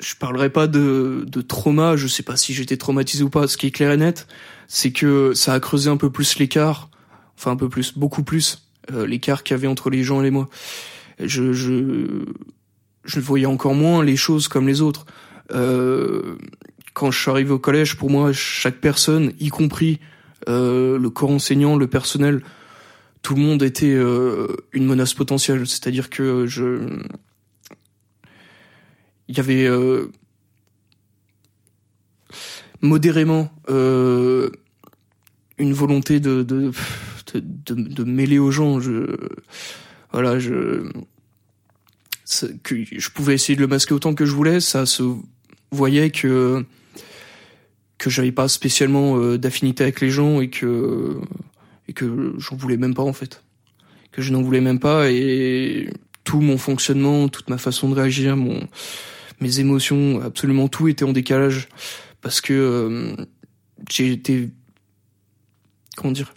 je 0.00 0.14
parlerai 0.14 0.50
pas 0.50 0.66
de, 0.66 1.24
de 1.26 1.40
trauma, 1.40 1.96
je 1.96 2.06
sais 2.06 2.22
pas 2.22 2.36
si 2.36 2.54
j'étais 2.54 2.76
traumatisé 2.76 3.24
ou 3.24 3.30
pas. 3.30 3.48
Ce 3.48 3.56
qui 3.56 3.66
est 3.66 3.70
clair 3.70 3.90
et 3.92 3.96
net, 3.96 4.26
c'est 4.68 4.92
que 4.92 5.32
ça 5.34 5.54
a 5.54 5.60
creusé 5.60 5.90
un 5.90 5.96
peu 5.96 6.10
plus 6.10 6.38
l'écart, 6.38 6.90
enfin 7.36 7.52
un 7.52 7.56
peu 7.56 7.68
plus, 7.68 7.96
beaucoup 7.96 8.22
plus, 8.22 8.68
euh, 8.92 9.06
l'écart 9.06 9.42
qu'il 9.42 9.54
y 9.54 9.58
avait 9.58 9.66
entre 9.66 9.90
les 9.90 10.02
gens 10.04 10.22
et 10.22 10.30
moi. 10.30 10.48
Je, 11.18 11.52
je, 11.52 12.24
je 13.04 13.20
voyais 13.20 13.46
encore 13.46 13.74
moins 13.74 14.04
les 14.04 14.16
choses 14.16 14.46
comme 14.46 14.68
les 14.68 14.82
autres. 14.82 15.06
Euh, 15.52 16.36
quand 16.92 17.10
je 17.10 17.20
suis 17.20 17.30
arrivé 17.30 17.50
au 17.50 17.58
collège, 17.58 17.96
pour 17.96 18.10
moi, 18.10 18.32
chaque 18.32 18.78
personne, 18.80 19.32
y 19.40 19.48
compris 19.48 19.98
euh, 20.48 20.98
le 20.98 21.10
corps 21.10 21.30
enseignant, 21.30 21.76
le 21.76 21.86
personnel, 21.86 22.42
tout 23.22 23.34
le 23.34 23.40
monde 23.40 23.62
était 23.62 23.94
euh, 23.94 24.48
une 24.72 24.86
menace 24.86 25.14
potentielle. 25.14 25.66
C'est-à-dire 25.66 26.10
que 26.10 26.46
je, 26.46 27.02
il 29.28 29.36
y 29.36 29.40
avait 29.40 29.66
euh, 29.66 30.10
modérément 32.80 33.50
euh, 33.68 34.50
une 35.58 35.72
volonté 35.72 36.20
de 36.20 36.42
de, 36.42 36.72
de, 37.34 38.04
mêler 38.04 38.38
aux 38.38 38.50
gens. 38.50 38.80
Je, 38.80 39.16
voilà, 40.12 40.38
je, 40.38 40.90
je 42.24 43.10
pouvais 43.10 43.34
essayer 43.34 43.56
de 43.56 43.60
le 43.60 43.66
masquer 43.66 43.94
autant 43.94 44.14
que 44.14 44.24
je 44.24 44.32
voulais. 44.32 44.60
Ça 44.60 44.86
se 44.86 45.02
voyait 45.70 46.10
que 46.10 46.64
que 47.98 48.10
j'avais 48.10 48.32
pas 48.32 48.46
spécialement 48.46 49.18
d'affinité 49.36 49.82
avec 49.82 50.00
les 50.00 50.08
gens 50.08 50.40
et 50.40 50.48
que 50.48 51.20
et 51.88 51.92
que 51.92 52.34
j'en 52.38 52.56
voulais 52.56 52.76
même 52.76 52.94
pas 52.94 53.02
en 53.02 53.12
fait, 53.12 53.42
que 54.12 54.22
je 54.22 54.32
n'en 54.32 54.42
voulais 54.42 54.60
même 54.60 54.78
pas 54.78 55.10
et 55.10 55.90
tout 56.24 56.40
mon 56.40 56.58
fonctionnement, 56.58 57.28
toute 57.28 57.48
ma 57.48 57.58
façon 57.58 57.88
de 57.88 57.94
réagir, 57.94 58.36
mon 58.36 58.68
mes 59.40 59.60
émotions, 59.60 60.20
absolument 60.20 60.68
tout 60.68 60.88
était 60.88 61.04
en 61.04 61.12
décalage 61.12 61.68
parce 62.20 62.40
que 62.40 62.52
euh, 62.52 63.26
j'ai 63.88 64.12
été 64.12 64.50
comment 65.96 66.12
dire 66.12 66.34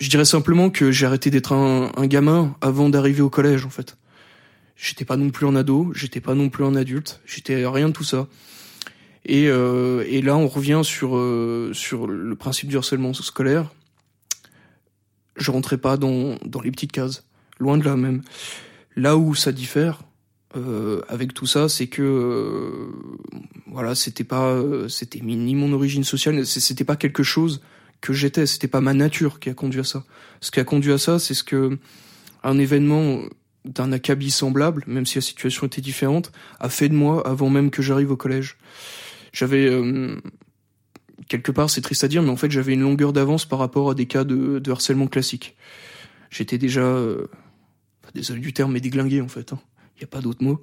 je 0.00 0.08
dirais 0.08 0.24
simplement 0.24 0.70
que 0.70 0.90
j'ai 0.90 1.06
arrêté 1.06 1.30
d'être 1.30 1.52
un, 1.52 1.90
un, 1.96 2.06
gamin 2.06 2.56
avant 2.60 2.88
d'arriver 2.88 3.22
au 3.22 3.30
collège 3.30 3.64
en 3.64 3.70
fait. 3.70 3.96
J'étais 4.76 5.04
pas 5.04 5.16
non 5.16 5.30
plus 5.30 5.46
en 5.46 5.56
ado 5.56 5.92
j'étais 5.94 6.20
pas 6.20 6.34
non 6.34 6.48
plus 6.48 6.64
en 6.64 6.74
adulte 6.74 7.20
j'étais 7.26 7.66
rien 7.66 7.88
de 7.88 7.92
tout 7.92 8.04
ça. 8.04 8.28
Et, 9.26 9.48
euh, 9.48 10.04
et 10.06 10.20
là 10.20 10.36
on 10.36 10.46
revient 10.46 10.82
sur 10.84 11.16
euh, 11.16 11.70
sur 11.72 12.06
le 12.06 12.36
principe 12.36 12.68
du 12.68 12.76
harcèlement 12.76 13.14
scolaire 13.14 13.72
je 15.36 15.50
rentrais 15.50 15.78
pas 15.78 15.96
dans 15.96 16.36
dans 16.44 16.60
les 16.60 16.70
petites 16.70 16.92
cases 16.92 17.24
loin 17.58 17.78
de 17.78 17.84
là 17.84 17.96
même 17.96 18.22
là 18.96 19.16
où 19.16 19.34
ça 19.34 19.52
diffère 19.52 20.02
euh, 20.56 21.00
avec 21.08 21.34
tout 21.34 21.46
ça, 21.46 21.68
c'est 21.68 21.88
que 21.88 22.02
euh, 22.02 22.92
voilà, 23.66 23.94
c'était 23.96 24.24
pas, 24.24 24.50
euh, 24.50 24.88
c'était 24.88 25.20
ni 25.20 25.54
mon 25.54 25.72
origine 25.72 26.04
sociale, 26.04 26.46
c'était 26.46 26.84
pas 26.84 26.94
quelque 26.94 27.24
chose 27.24 27.60
que 28.00 28.12
j'étais, 28.12 28.46
c'était 28.46 28.68
pas 28.68 28.80
ma 28.80 28.94
nature 28.94 29.40
qui 29.40 29.50
a 29.50 29.54
conduit 29.54 29.80
à 29.80 29.84
ça. 29.84 30.04
Ce 30.40 30.52
qui 30.52 30.60
a 30.60 30.64
conduit 30.64 30.92
à 30.92 30.98
ça, 30.98 31.18
c'est 31.18 31.34
ce 31.34 31.42
que 31.42 31.78
un 32.44 32.58
événement 32.58 33.22
d'un 33.64 33.90
acabit 33.92 34.30
semblable, 34.30 34.84
même 34.86 35.06
si 35.06 35.16
la 35.16 35.22
situation 35.22 35.66
était 35.66 35.80
différente, 35.80 36.30
a 36.60 36.68
fait 36.68 36.88
de 36.88 36.94
moi 36.94 37.26
avant 37.26 37.50
même 37.50 37.70
que 37.70 37.82
j'arrive 37.82 38.12
au 38.12 38.16
collège. 38.16 38.56
J'avais 39.32 39.68
quelque 41.28 41.52
part, 41.52 41.70
c'est 41.70 41.80
triste 41.80 42.04
à 42.04 42.08
dire, 42.08 42.22
mais 42.22 42.30
en 42.30 42.36
fait, 42.36 42.50
j'avais 42.50 42.74
une 42.74 42.82
longueur 42.82 43.12
d'avance 43.12 43.46
par 43.46 43.58
rapport 43.58 43.90
à 43.90 43.94
des 43.94 44.06
cas 44.06 44.24
de, 44.24 44.58
de 44.58 44.70
harcèlement 44.70 45.06
classique. 45.06 45.56
J'étais 46.30 46.58
déjà, 46.58 46.82
euh, 46.82 47.26
désolé 48.14 48.40
du 48.40 48.52
terme, 48.52 48.72
mais 48.72 48.80
déglingué 48.80 49.20
en 49.20 49.28
fait. 49.28 49.52
Hein 49.52 49.60
il 49.96 50.00
n'y 50.00 50.04
a 50.04 50.08
pas 50.08 50.20
d'autre 50.20 50.42
mot. 50.42 50.60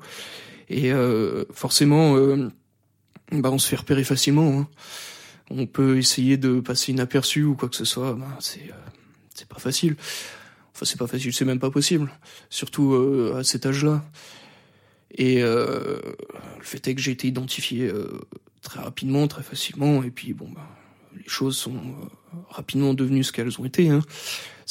Et 0.70 0.92
euh, 0.92 1.46
forcément, 1.54 2.16
euh, 2.16 2.50
bah 3.32 3.50
on 3.52 3.58
se 3.58 3.68
fait 3.68 3.76
repérer 3.76 4.04
facilement. 4.04 4.60
Hein. 4.60 4.68
On 5.50 5.66
peut 5.66 5.98
essayer 5.98 6.38
de 6.38 6.60
passer 6.60 6.92
inaperçu 6.92 7.44
ou 7.44 7.56
quoi 7.56 7.70
que 7.70 7.76
ce 7.76 7.86
soit. 7.86 8.14
Bah, 8.14 8.38
c'est 8.40 8.70
euh, 8.70 8.90
c'est 9.34 9.48
pas 9.48 9.60
facile. 9.60 9.96
Enfin, 10.74 10.86
c'est 10.86 11.00
pas 11.00 11.08
facile, 11.08 11.34
c'est 11.34 11.46
même 11.46 11.60
pas 11.60 11.72
possible. 11.72 12.12
Surtout 12.50 12.94
euh, 12.94 13.38
à 13.38 13.44
cet 13.44 13.66
âge-là. 13.66 14.04
Et 15.14 15.44
euh, 15.44 16.00
le 16.58 16.64
fait 16.64 16.88
est 16.88 16.96
que 16.96 17.02
j'ai 17.02 17.12
été 17.12 17.28
identifié 17.28 17.92
très 18.62 18.80
rapidement, 18.80 19.28
très 19.28 19.44
facilement. 19.44 20.04
Et 20.04 20.12
puis 20.12 20.34
bon, 20.34 20.50
bah, 20.54 20.68
les 21.16 21.28
choses 21.28 21.58
sont 21.58 21.74
rapidement 22.50 22.94
devenues 22.94 23.24
ce 23.24 23.32
qu'elles 23.32 23.60
ont 23.60 23.66
été. 23.66 23.90
Hein 23.90 24.02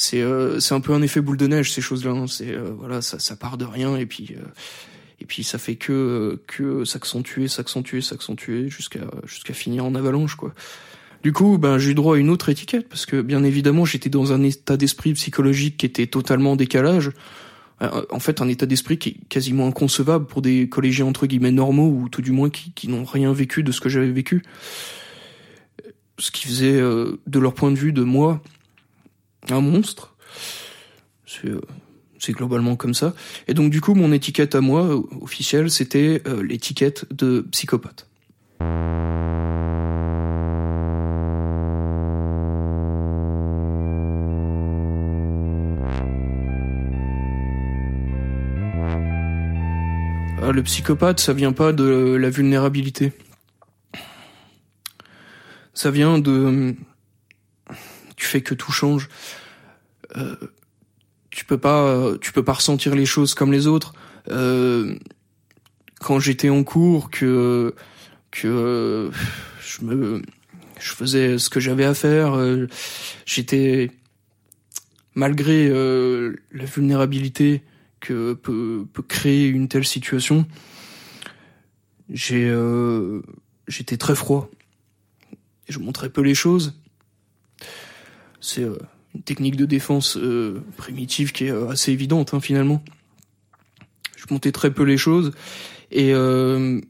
c'est 0.01 0.21
euh, 0.21 0.59
c'est 0.59 0.73
un 0.73 0.79
peu 0.79 0.93
un 0.93 1.01
effet 1.03 1.21
boule 1.21 1.37
de 1.37 1.45
neige 1.45 1.71
ces 1.71 1.81
choses-là. 1.81 2.11
Hein. 2.11 2.25
C'est 2.27 2.51
euh, 2.51 2.71
voilà, 2.75 3.01
ça 3.01 3.19
ça 3.19 3.35
part 3.35 3.57
de 3.57 3.65
rien 3.65 3.95
et 3.97 4.07
puis 4.07 4.35
euh, 4.35 4.43
et 5.19 5.25
puis 5.25 5.43
ça 5.43 5.59
fait 5.59 5.75
que 5.75 6.41
que 6.47 6.85
s'accentuer, 6.85 7.47
s'accentuer, 7.47 8.01
s'accentuer 8.01 8.67
jusqu'à 8.69 9.11
jusqu'à 9.25 9.53
finir 9.53 9.85
en 9.85 9.93
avalanche 9.93 10.35
quoi. 10.35 10.53
Du 11.21 11.33
coup, 11.33 11.59
ben 11.59 11.77
j'ai 11.77 11.91
eu 11.91 11.93
droit 11.93 12.15
à 12.15 12.19
une 12.19 12.31
autre 12.31 12.49
étiquette 12.49 12.89
parce 12.89 13.05
que 13.05 13.21
bien 13.21 13.43
évidemment 13.43 13.85
j'étais 13.85 14.09
dans 14.09 14.33
un 14.33 14.41
état 14.41 14.75
d'esprit 14.75 15.13
psychologique 15.13 15.77
qui 15.77 15.85
était 15.85 16.07
totalement 16.07 16.53
en 16.53 16.55
décalage. 16.55 17.11
En 18.11 18.19
fait, 18.19 18.41
un 18.41 18.47
état 18.47 18.65
d'esprit 18.65 18.99
qui 18.99 19.09
est 19.09 19.27
quasiment 19.27 19.67
inconcevable 19.67 20.27
pour 20.27 20.41
des 20.41 20.69
collégiens 20.69 21.07
entre 21.07 21.25
guillemets 21.25 21.51
normaux 21.51 21.89
ou 21.89 22.09
tout 22.09 22.21
du 22.21 22.31
moins 22.31 22.49
qui, 22.49 22.71
qui 22.73 22.87
n'ont 22.87 23.03
rien 23.03 23.33
vécu 23.33 23.63
de 23.63 23.71
ce 23.71 23.81
que 23.81 23.89
j'avais 23.89 24.11
vécu. 24.11 24.43
Ce 26.19 26.29
qui 26.29 26.45
faisait 26.45 26.79
de 26.79 27.39
leur 27.39 27.55
point 27.55 27.71
de 27.71 27.77
vue 27.77 27.91
de 27.91 28.03
moi 28.03 28.41
un 29.49 29.61
monstre. 29.61 30.15
Euh, 31.45 31.61
c'est 32.19 32.33
globalement 32.33 32.75
comme 32.75 32.93
ça. 32.93 33.13
Et 33.47 33.53
donc 33.53 33.71
du 33.71 33.81
coup, 33.81 33.95
mon 33.95 34.11
étiquette 34.11 34.53
à 34.55 34.61
moi, 34.61 34.83
euh, 34.83 35.01
officielle, 35.21 35.71
c'était 35.71 36.21
euh, 36.27 36.43
l'étiquette 36.43 37.05
de 37.11 37.41
psychopathe. 37.51 38.07
Le 50.51 50.63
psychopathe, 50.63 51.19
ça 51.19 51.33
vient 51.33 51.53
pas 51.53 51.73
de 51.73 52.15
la 52.15 52.29
vulnérabilité. 52.29 53.13
Ça 55.73 55.91
vient 55.91 56.19
de 56.19 56.75
tu 58.15 58.25
fais 58.27 58.41
que 58.41 58.53
tout 58.53 58.71
change. 58.71 59.09
Euh, 60.17 60.35
tu 61.29 61.45
peux 61.45 61.57
pas, 61.57 62.11
tu 62.21 62.31
peux 62.33 62.43
pas 62.43 62.53
ressentir 62.53 62.93
les 62.93 63.05
choses 63.05 63.33
comme 63.33 63.51
les 63.51 63.67
autres. 63.67 63.93
Euh, 64.29 64.95
quand 65.99 66.19
j'étais 66.19 66.49
en 66.49 66.63
cours, 66.63 67.09
que 67.09 67.73
que 68.31 69.11
je 70.81 70.93
faisais 70.93 71.37
ce 71.37 71.49
que 71.49 71.59
j'avais 71.59 71.85
à 71.85 71.93
faire. 71.93 72.33
Euh, 72.33 72.67
j'étais 73.25 73.91
malgré 75.13 75.67
euh, 75.67 76.35
la 76.51 76.65
vulnérabilité 76.65 77.61
que 78.01 78.33
peut, 78.33 78.85
peut 78.91 79.03
créer 79.03 79.47
une 79.47 79.69
telle 79.69 79.85
situation. 79.85 80.45
J'ai 82.09 82.49
euh, 82.49 83.21
j'étais 83.69 83.97
très 83.97 84.15
froid. 84.15 84.51
Je 85.69 85.79
montrais 85.79 86.09
peu 86.09 86.21
les 86.21 86.35
choses 86.35 86.73
c'est 88.41 88.63
euh, 88.63 88.75
une 89.15 89.21
technique 89.21 89.55
de 89.55 89.65
défense 89.65 90.17
euh, 90.17 90.61
primitive 90.75 91.31
qui 91.31 91.45
est 91.45 91.51
euh, 91.51 91.69
assez 91.69 91.91
évidente 91.93 92.33
hein, 92.33 92.41
finalement. 92.41 92.83
Je 94.17 94.25
montais 94.31 94.51
très 94.51 94.71
peu 94.71 94.83
les 94.83 94.97
choses 94.97 95.31
et 95.89 96.11
il 96.11 96.83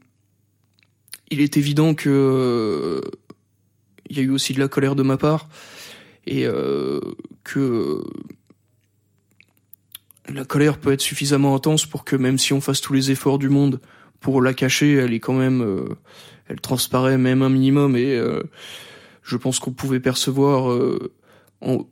est 1.30 1.56
évident 1.56 1.94
que 1.94 3.00
il 4.10 4.16
y 4.16 4.20
a 4.20 4.22
eu 4.22 4.30
aussi 4.30 4.52
de 4.52 4.60
la 4.60 4.68
colère 4.68 4.94
de 4.94 5.02
ma 5.02 5.16
part 5.16 5.48
et 6.26 6.44
que 7.42 8.04
la 10.32 10.44
colère 10.44 10.78
peut 10.78 10.92
être 10.92 11.00
suffisamment 11.00 11.54
intense 11.54 11.86
pour 11.86 12.04
que 12.04 12.16
même 12.16 12.38
si 12.38 12.52
on 12.52 12.60
fasse 12.60 12.80
tous 12.80 12.92
les 12.92 13.10
efforts 13.10 13.38
du 13.38 13.48
monde 13.48 13.80
pour 14.20 14.40
la 14.40 14.54
cacher, 14.54 14.94
elle 14.94 15.12
est 15.12 15.20
quand 15.20 15.34
même, 15.34 15.86
elle 16.48 16.60
transparaît 16.60 17.18
même 17.18 17.42
un 17.42 17.48
minimum 17.48 17.96
et 17.96 18.20
je 19.22 19.36
pense 19.36 19.58
qu'on 19.58 19.72
pouvait 19.72 20.00
percevoir 20.00 20.70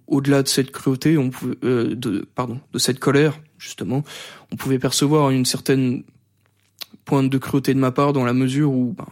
au-delà 0.06 0.42
de 0.42 0.48
cette 0.48 0.70
cruauté, 0.70 1.16
on 1.16 1.30
pouvait, 1.30 1.56
euh, 1.64 1.94
de, 1.94 2.26
pardon, 2.34 2.60
de 2.72 2.78
cette 2.78 2.98
colère 2.98 3.40
justement, 3.58 4.02
on 4.52 4.56
pouvait 4.56 4.78
percevoir 4.78 5.30
une 5.30 5.44
certaine 5.44 6.02
pointe 7.04 7.30
de 7.30 7.38
cruauté 7.38 7.74
de 7.74 7.78
ma 7.78 7.92
part 7.92 8.12
dans 8.12 8.24
la 8.24 8.32
mesure 8.32 8.72
où 8.72 8.94
ben, 8.96 9.06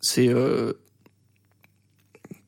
c'est 0.00 0.28
euh, 0.28 0.72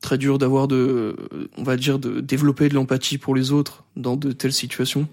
très 0.05 0.17
dur 0.19 0.37
d'avoir 0.37 0.67
de, 0.67 1.15
on 1.57 1.63
va 1.63 1.77
dire, 1.77 1.97
de 1.97 2.21
développer 2.21 2.69
de 2.69 2.75
l'empathie 2.75 3.17
pour 3.17 3.35
les 3.35 3.51
autres 3.51 3.83
dans 3.95 4.15
de 4.15 4.31
telles 4.31 4.53
situations. 4.53 5.07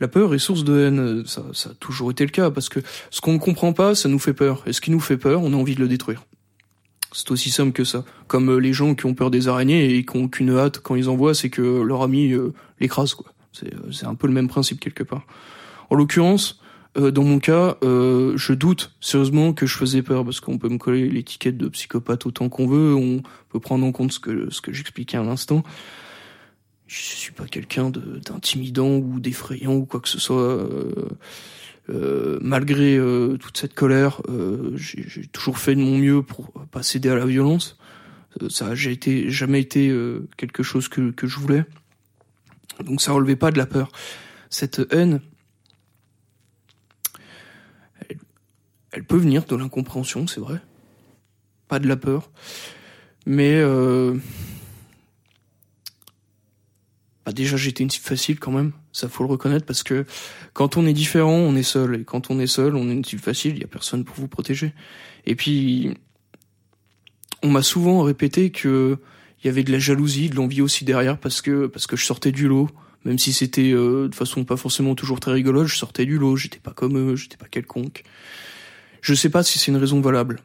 la 0.00 0.08
peur 0.08 0.34
est 0.34 0.38
source 0.40 0.64
de 0.64 0.80
haine. 0.80 1.24
Ça, 1.26 1.70
a 1.70 1.74
toujours 1.74 2.10
été 2.10 2.24
le 2.24 2.30
cas 2.30 2.50
parce 2.50 2.68
que 2.68 2.80
ce 3.10 3.20
qu'on 3.20 3.34
ne 3.34 3.38
comprend 3.38 3.72
pas, 3.72 3.94
ça 3.94 4.08
nous 4.08 4.18
fait 4.18 4.34
peur. 4.34 4.64
Et 4.66 4.72
ce 4.72 4.80
qui 4.80 4.90
nous 4.90 4.98
fait 4.98 5.16
peur, 5.16 5.42
on 5.44 5.52
a 5.52 5.56
envie 5.56 5.76
de 5.76 5.80
le 5.80 5.86
détruire. 5.86 6.24
C'est 7.12 7.30
aussi 7.30 7.50
simple 7.50 7.70
que 7.70 7.84
ça. 7.84 8.04
Comme 8.26 8.50
euh, 8.50 8.56
les 8.56 8.72
gens 8.72 8.96
qui 8.96 9.06
ont 9.06 9.14
peur 9.14 9.30
des 9.30 9.46
araignées 9.46 9.94
et 9.94 10.04
qui 10.04 10.16
ont 10.16 10.28
qu'une 10.28 10.50
hâte 10.50 10.80
quand 10.80 10.96
ils 10.96 11.08
en 11.08 11.14
voient, 11.14 11.34
c'est 11.34 11.50
que 11.50 11.62
leur 11.82 12.02
ami 12.02 12.32
euh, 12.32 12.52
l'écrase, 12.80 13.14
quoi. 13.14 13.32
C'est, 13.52 13.72
euh, 13.72 13.92
c'est 13.92 14.06
un 14.06 14.16
peu 14.16 14.26
le 14.26 14.32
même 14.32 14.48
principe 14.48 14.80
quelque 14.80 15.04
part. 15.04 15.24
En 15.88 15.94
l'occurrence, 15.94 16.58
Euh, 16.98 17.10
dans 17.10 17.24
mon 17.24 17.38
cas, 17.38 17.76
euh, 17.82 18.36
je 18.36 18.52
doute 18.52 18.92
sérieusement 19.00 19.54
que 19.54 19.64
je 19.64 19.76
faisais 19.76 20.02
peur 20.02 20.24
parce 20.24 20.40
qu'on 20.40 20.58
peut 20.58 20.68
me 20.68 20.76
coller 20.76 21.08
l'étiquette 21.08 21.56
de 21.56 21.68
psychopathe 21.68 22.26
autant 22.26 22.48
qu'on 22.50 22.66
veut, 22.66 22.94
on 22.94 23.22
peut 23.48 23.60
prendre 23.60 23.86
en 23.86 23.92
compte 23.92 24.12
ce 24.12 24.20
que 24.20 24.50
ce 24.50 24.60
que 24.60 24.72
j'expliquais 24.72 25.16
à 25.16 25.22
l'instant. 25.22 25.62
Je 26.86 27.00
suis 27.00 27.32
pas 27.32 27.46
quelqu'un 27.46 27.90
d'intimidant 27.90 28.96
ou 28.96 29.18
d'effrayant 29.20 29.74
ou 29.74 29.86
quoi 29.86 30.00
que 30.00 30.08
ce 30.08 30.20
soit. 30.20 30.68
Euh, 31.88 32.38
malgré 32.42 32.98
toute 33.40 33.56
cette 33.56 33.72
colère, 33.72 34.20
j'ai 34.74 35.26
toujours 35.32 35.56
fait 35.56 35.74
de 35.74 35.80
mon 35.80 35.96
mieux 35.96 36.22
pour 36.22 36.52
pas 36.70 36.82
céder 36.82 37.08
à 37.08 37.14
la 37.14 37.24
violence. 37.24 37.78
ça 38.50 38.68
a 38.68 38.74
été, 38.74 39.30
jamais 39.30 39.60
été 39.60 39.90
quelque 40.36 40.62
chose 40.62 40.88
que, 40.88 41.12
que 41.12 41.26
je 41.26 41.38
voulais. 41.38 41.64
Donc 42.84 43.00
ça 43.00 43.12
relevait 43.12 43.36
pas 43.36 43.50
de 43.50 43.56
la 43.56 43.66
peur. 43.66 43.90
Cette 44.50 44.82
haine, 44.90 45.22
elle 48.92 49.04
peut 49.04 49.16
venir 49.16 49.44
de 49.44 49.56
l'incompréhension, 49.56 50.26
c'est 50.26 50.40
vrai. 50.40 50.60
Pas 51.68 51.78
de 51.78 51.88
la 51.88 51.96
peur. 51.96 52.30
Mais 53.26 53.54
euh... 53.54 54.14
bah 57.24 57.32
déjà 57.32 57.56
j'étais 57.56 57.82
une 57.82 57.88
type 57.88 58.02
facile 58.02 58.38
quand 58.38 58.50
même, 58.50 58.72
ça 58.92 59.08
faut 59.08 59.22
le 59.24 59.30
reconnaître 59.30 59.64
parce 59.64 59.82
que 59.82 60.04
quand 60.52 60.76
on 60.76 60.86
est 60.86 60.92
différent, 60.92 61.36
on 61.36 61.54
est 61.54 61.62
seul 61.62 62.00
et 62.00 62.04
quand 62.04 62.30
on 62.30 62.38
est 62.40 62.46
seul, 62.46 62.76
on 62.76 62.88
est 62.88 62.92
une 62.92 63.02
type 63.02 63.20
facile, 63.20 63.54
il 63.54 63.60
y 63.60 63.64
a 63.64 63.68
personne 63.68 64.04
pour 64.04 64.16
vous 64.16 64.28
protéger. 64.28 64.72
Et 65.24 65.36
puis 65.36 65.94
on 67.42 67.50
m'a 67.50 67.62
souvent 67.62 68.02
répété 68.02 68.50
que 68.50 68.98
il 69.42 69.46
y 69.46 69.50
avait 69.50 69.64
de 69.64 69.72
la 69.72 69.78
jalousie, 69.78 70.30
de 70.30 70.36
l'envie 70.36 70.62
aussi 70.62 70.84
derrière 70.84 71.18
parce 71.18 71.42
que 71.42 71.66
parce 71.66 71.86
que 71.86 71.96
je 71.96 72.04
sortais 72.04 72.32
du 72.32 72.48
lot, 72.48 72.68
même 73.04 73.18
si 73.18 73.32
c'était 73.32 73.72
euh, 73.72 74.08
de 74.08 74.14
façon 74.14 74.44
pas 74.44 74.56
forcément 74.56 74.94
toujours 74.94 75.20
très 75.20 75.32
rigolote, 75.32 75.68
je 75.68 75.76
sortais 75.76 76.06
du 76.06 76.18
lot, 76.18 76.36
j'étais 76.36 76.60
pas 76.60 76.72
comme 76.72 76.98
eux, 76.98 77.16
j'étais 77.16 77.36
pas 77.36 77.48
quelconque. 77.48 78.04
Je 79.02 79.14
sais 79.14 79.28
pas 79.28 79.42
si 79.42 79.58
c'est 79.58 79.70
une 79.70 79.76
raison 79.76 80.00
valable. 80.00 80.40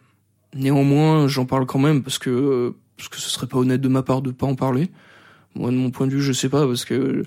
Néanmoins, 0.54 1.28
j'en 1.28 1.46
parle 1.46 1.66
quand 1.66 1.80
même 1.80 2.04
parce 2.04 2.18
que 2.18 2.74
parce 2.98 3.08
que 3.08 3.18
ce 3.18 3.30
serait 3.30 3.46
pas 3.46 3.58
honnête 3.58 3.80
de 3.80 3.88
ma 3.88 4.02
part 4.02 4.24
de 4.24 4.32
pas 4.32 4.48
en 4.48 4.56
parler. 4.56 4.90
Moi, 5.56 5.70
de 5.72 5.76
mon 5.76 5.92
point 5.92 6.08
de 6.08 6.12
vue, 6.12 6.22
je 6.22 6.34
sais 6.34 6.50
pas 6.50 6.66
parce 6.66 6.84
que 6.84 7.24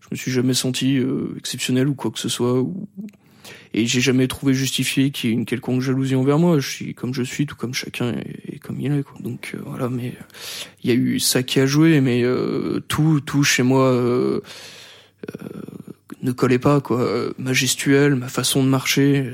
je 0.00 0.08
me 0.10 0.16
suis 0.16 0.30
jamais 0.30 0.54
senti 0.54 0.98
euh, 0.98 1.34
exceptionnel 1.38 1.88
ou 1.88 1.94
quoi 1.94 2.10
que 2.10 2.18
ce 2.18 2.28
soit. 2.28 2.60
Ou... 2.60 2.86
Et 3.72 3.86
j'ai 3.86 4.02
jamais 4.02 4.28
trouvé 4.28 4.52
justifié 4.52 5.10
qu'il 5.10 5.30
y 5.30 5.32
ait 5.32 5.36
une 5.36 5.46
quelconque 5.46 5.80
jalousie 5.80 6.14
envers 6.14 6.38
moi. 6.38 6.58
Je 6.58 6.68
suis 6.68 6.94
comme 6.94 7.14
je 7.14 7.22
suis, 7.22 7.46
tout 7.46 7.56
comme 7.56 7.72
chacun 7.72 8.12
est, 8.12 8.58
comme 8.58 8.78
il 8.78 8.92
est. 8.92 9.02
Quoi. 9.02 9.16
Donc 9.20 9.52
euh, 9.54 9.62
voilà, 9.64 9.88
mais 9.88 10.12
il 10.84 10.90
y 10.90 10.92
a 10.92 10.96
eu 10.96 11.20
ça 11.20 11.42
qui 11.42 11.58
a 11.58 11.64
joué, 11.64 12.02
mais 12.02 12.22
euh, 12.22 12.80
tout, 12.86 13.22
tout 13.22 13.42
chez 13.44 13.62
moi 13.62 13.98
ne 16.22 16.32
collait 16.32 16.58
pas 16.58 16.82
quoi. 16.82 17.32
Majestuel, 17.38 18.14
ma 18.14 18.28
façon 18.28 18.62
de 18.62 18.68
marcher. 18.68 19.32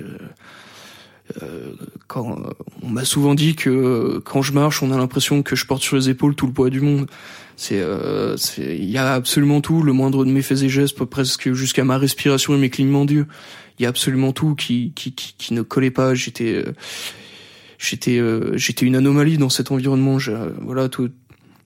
Euh, 1.43 1.73
quand 2.07 2.39
on 2.83 2.89
m'a 2.89 3.05
souvent 3.05 3.35
dit 3.35 3.57
que 3.57 4.21
quand 4.25 4.43
je 4.43 4.53
marche, 4.53 4.83
on 4.83 4.93
a 4.93 4.97
l'impression 4.97 5.43
que 5.43 5.57
je 5.57 5.67
porte 5.67 5.83
sur 5.83 5.97
les 5.97 6.09
épaules 6.09 6.35
tout 6.35 6.47
le 6.47 6.53
poids 6.53 6.71
du 6.71 6.81
monde. 6.81 7.09
C'est, 7.57 7.81
euh, 7.81 8.37
il 8.59 8.91
y 8.91 8.99
a 8.99 9.15
absolument 9.15 9.63
tout, 9.63 9.83
le 9.83 9.95
moindre 9.95 10.27
de 10.27 10.31
mes 10.31 10.43
faits 10.43 10.63
et 10.63 10.69
gestes, 10.69 11.03
presque 11.05 11.53
jusqu'à 11.55 11.85
ma 11.85 11.97
respiration 11.97 12.55
et 12.55 12.59
mes 12.59 12.69
clignements 12.69 13.07
d'yeux. 13.07 13.27
Il 13.79 13.83
y 13.83 13.87
a 13.87 13.89
absolument 13.89 14.33
tout 14.33 14.55
qui, 14.55 14.93
qui, 14.95 15.13
qui, 15.13 15.55
ne 15.55 15.63
collait 15.63 15.91
pas. 15.91 16.15
J'étais, 16.15 16.53
euh, 16.53 16.75
j'étais, 17.79 18.19
euh, 18.19 18.57
j'étais 18.57 18.85
une 18.85 18.95
anomalie 18.95 19.39
dans 19.39 19.49
cet 19.49 19.71
environnement. 19.71 20.19
Voilà, 20.61 20.91
tout, 20.91 21.11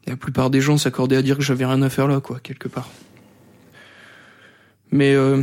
la 0.06 0.16
plupart 0.16 0.50
des 0.50 0.60
gens 0.60 0.78
s'accordaient 0.78 1.16
à 1.16 1.22
dire 1.22 1.36
que 1.36 1.42
j'avais 1.42 1.66
rien 1.66 1.82
à 1.82 1.90
faire 1.90 2.06
là, 2.06 2.20
quoi, 2.20 2.38
quelque 2.40 2.68
part. 2.68 2.88
Mais 4.92 5.14
euh, 5.14 5.42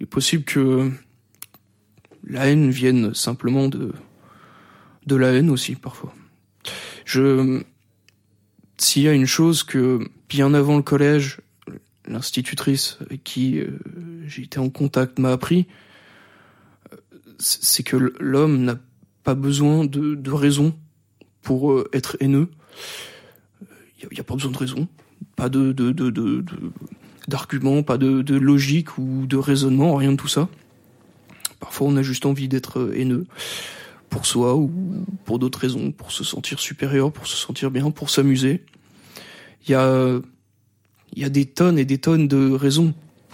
il 0.00 0.04
est 0.04 0.06
possible 0.06 0.44
que 0.44 0.90
la 2.26 2.46
haine 2.46 2.70
vienne 2.70 3.14
simplement 3.14 3.68
de 3.68 3.92
de 5.06 5.16
la 5.16 5.32
haine 5.32 5.50
aussi 5.50 5.74
parfois. 5.74 6.14
Je 7.04 7.62
s'il 8.78 9.02
y 9.02 9.08
a 9.08 9.12
une 9.12 9.26
chose 9.26 9.62
que 9.62 10.08
bien 10.28 10.52
avant 10.54 10.76
le 10.76 10.82
collège, 10.82 11.40
l'institutrice 12.08 12.98
avec 13.00 13.22
qui 13.24 13.58
euh, 13.58 13.78
j'ai 14.26 14.42
été 14.42 14.58
en 14.58 14.68
contact 14.70 15.18
m'a 15.18 15.32
appris, 15.32 15.66
euh, 16.92 16.96
c'est 17.38 17.82
que 17.82 18.12
l'homme 18.18 18.64
n'a 18.64 18.76
pas 19.22 19.34
besoin 19.34 19.84
de, 19.84 20.14
de 20.14 20.30
raison 20.30 20.74
pour 21.42 21.72
euh, 21.72 21.88
être 21.92 22.16
haineux. 22.20 22.50
Il 24.02 24.08
n'y 24.12 24.20
a, 24.20 24.24
pas 24.24 24.34
besoin 24.34 24.50
de 24.50 24.58
raison, 24.58 24.88
pas 25.36 25.48
de 25.48 25.72
de, 25.72 25.92
de, 25.92 26.44
pas 27.82 27.96
de, 27.96 28.22
de 28.22 28.36
logique 28.36 28.98
ou 28.98 29.26
de 29.26 29.36
raisonnement, 29.36 29.94
rien 29.94 30.12
de 30.12 30.16
tout 30.16 30.28
ça. 30.28 30.48
Parfois, 31.64 31.86
on 31.86 31.96
a 31.96 32.02
juste 32.02 32.26
envie 32.26 32.46
d'être 32.46 32.92
haineux 32.94 33.24
pour 34.10 34.26
soi 34.26 34.54
ou 34.54 34.70
pour 35.24 35.38
d'autres 35.38 35.60
raisons, 35.60 35.92
pour 35.92 36.12
se 36.12 36.22
sentir 36.22 36.60
supérieur, 36.60 37.10
pour 37.10 37.26
se 37.26 37.38
sentir 37.38 37.70
bien, 37.70 37.90
pour 37.90 38.10
s'amuser. 38.10 38.66
Il 39.66 39.70
y 39.70 39.74
a, 39.74 40.20
y 41.16 41.24
a 41.24 41.30
des 41.30 41.46
tonnes 41.46 41.78
et 41.78 41.86
des 41.86 41.96
tonnes 41.96 42.28
de 42.28 42.50
raisons 42.50 42.92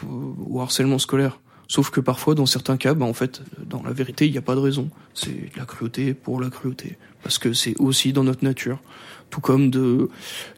au 0.08 0.60
harcèlement 0.60 1.00
scolaire. 1.00 1.40
Sauf 1.66 1.90
que 1.90 1.98
parfois, 1.98 2.36
dans 2.36 2.46
certains 2.46 2.76
cas, 2.76 2.94
bah, 2.94 3.04
en 3.04 3.14
fait, 3.14 3.42
dans 3.66 3.82
la 3.82 3.92
vérité, 3.92 4.26
il 4.26 4.30
n'y 4.30 4.38
a 4.38 4.42
pas 4.42 4.54
de 4.54 4.60
raison. 4.60 4.90
C'est 5.12 5.52
de 5.52 5.58
la 5.58 5.64
cruauté 5.64 6.14
pour 6.14 6.40
la 6.40 6.50
cruauté. 6.50 6.98
Parce 7.24 7.38
que 7.38 7.52
c'est 7.52 7.74
aussi 7.80 8.12
dans 8.12 8.22
notre 8.22 8.44
nature. 8.44 8.78
Tout 9.28 9.40
comme 9.40 9.72
de, 9.72 10.08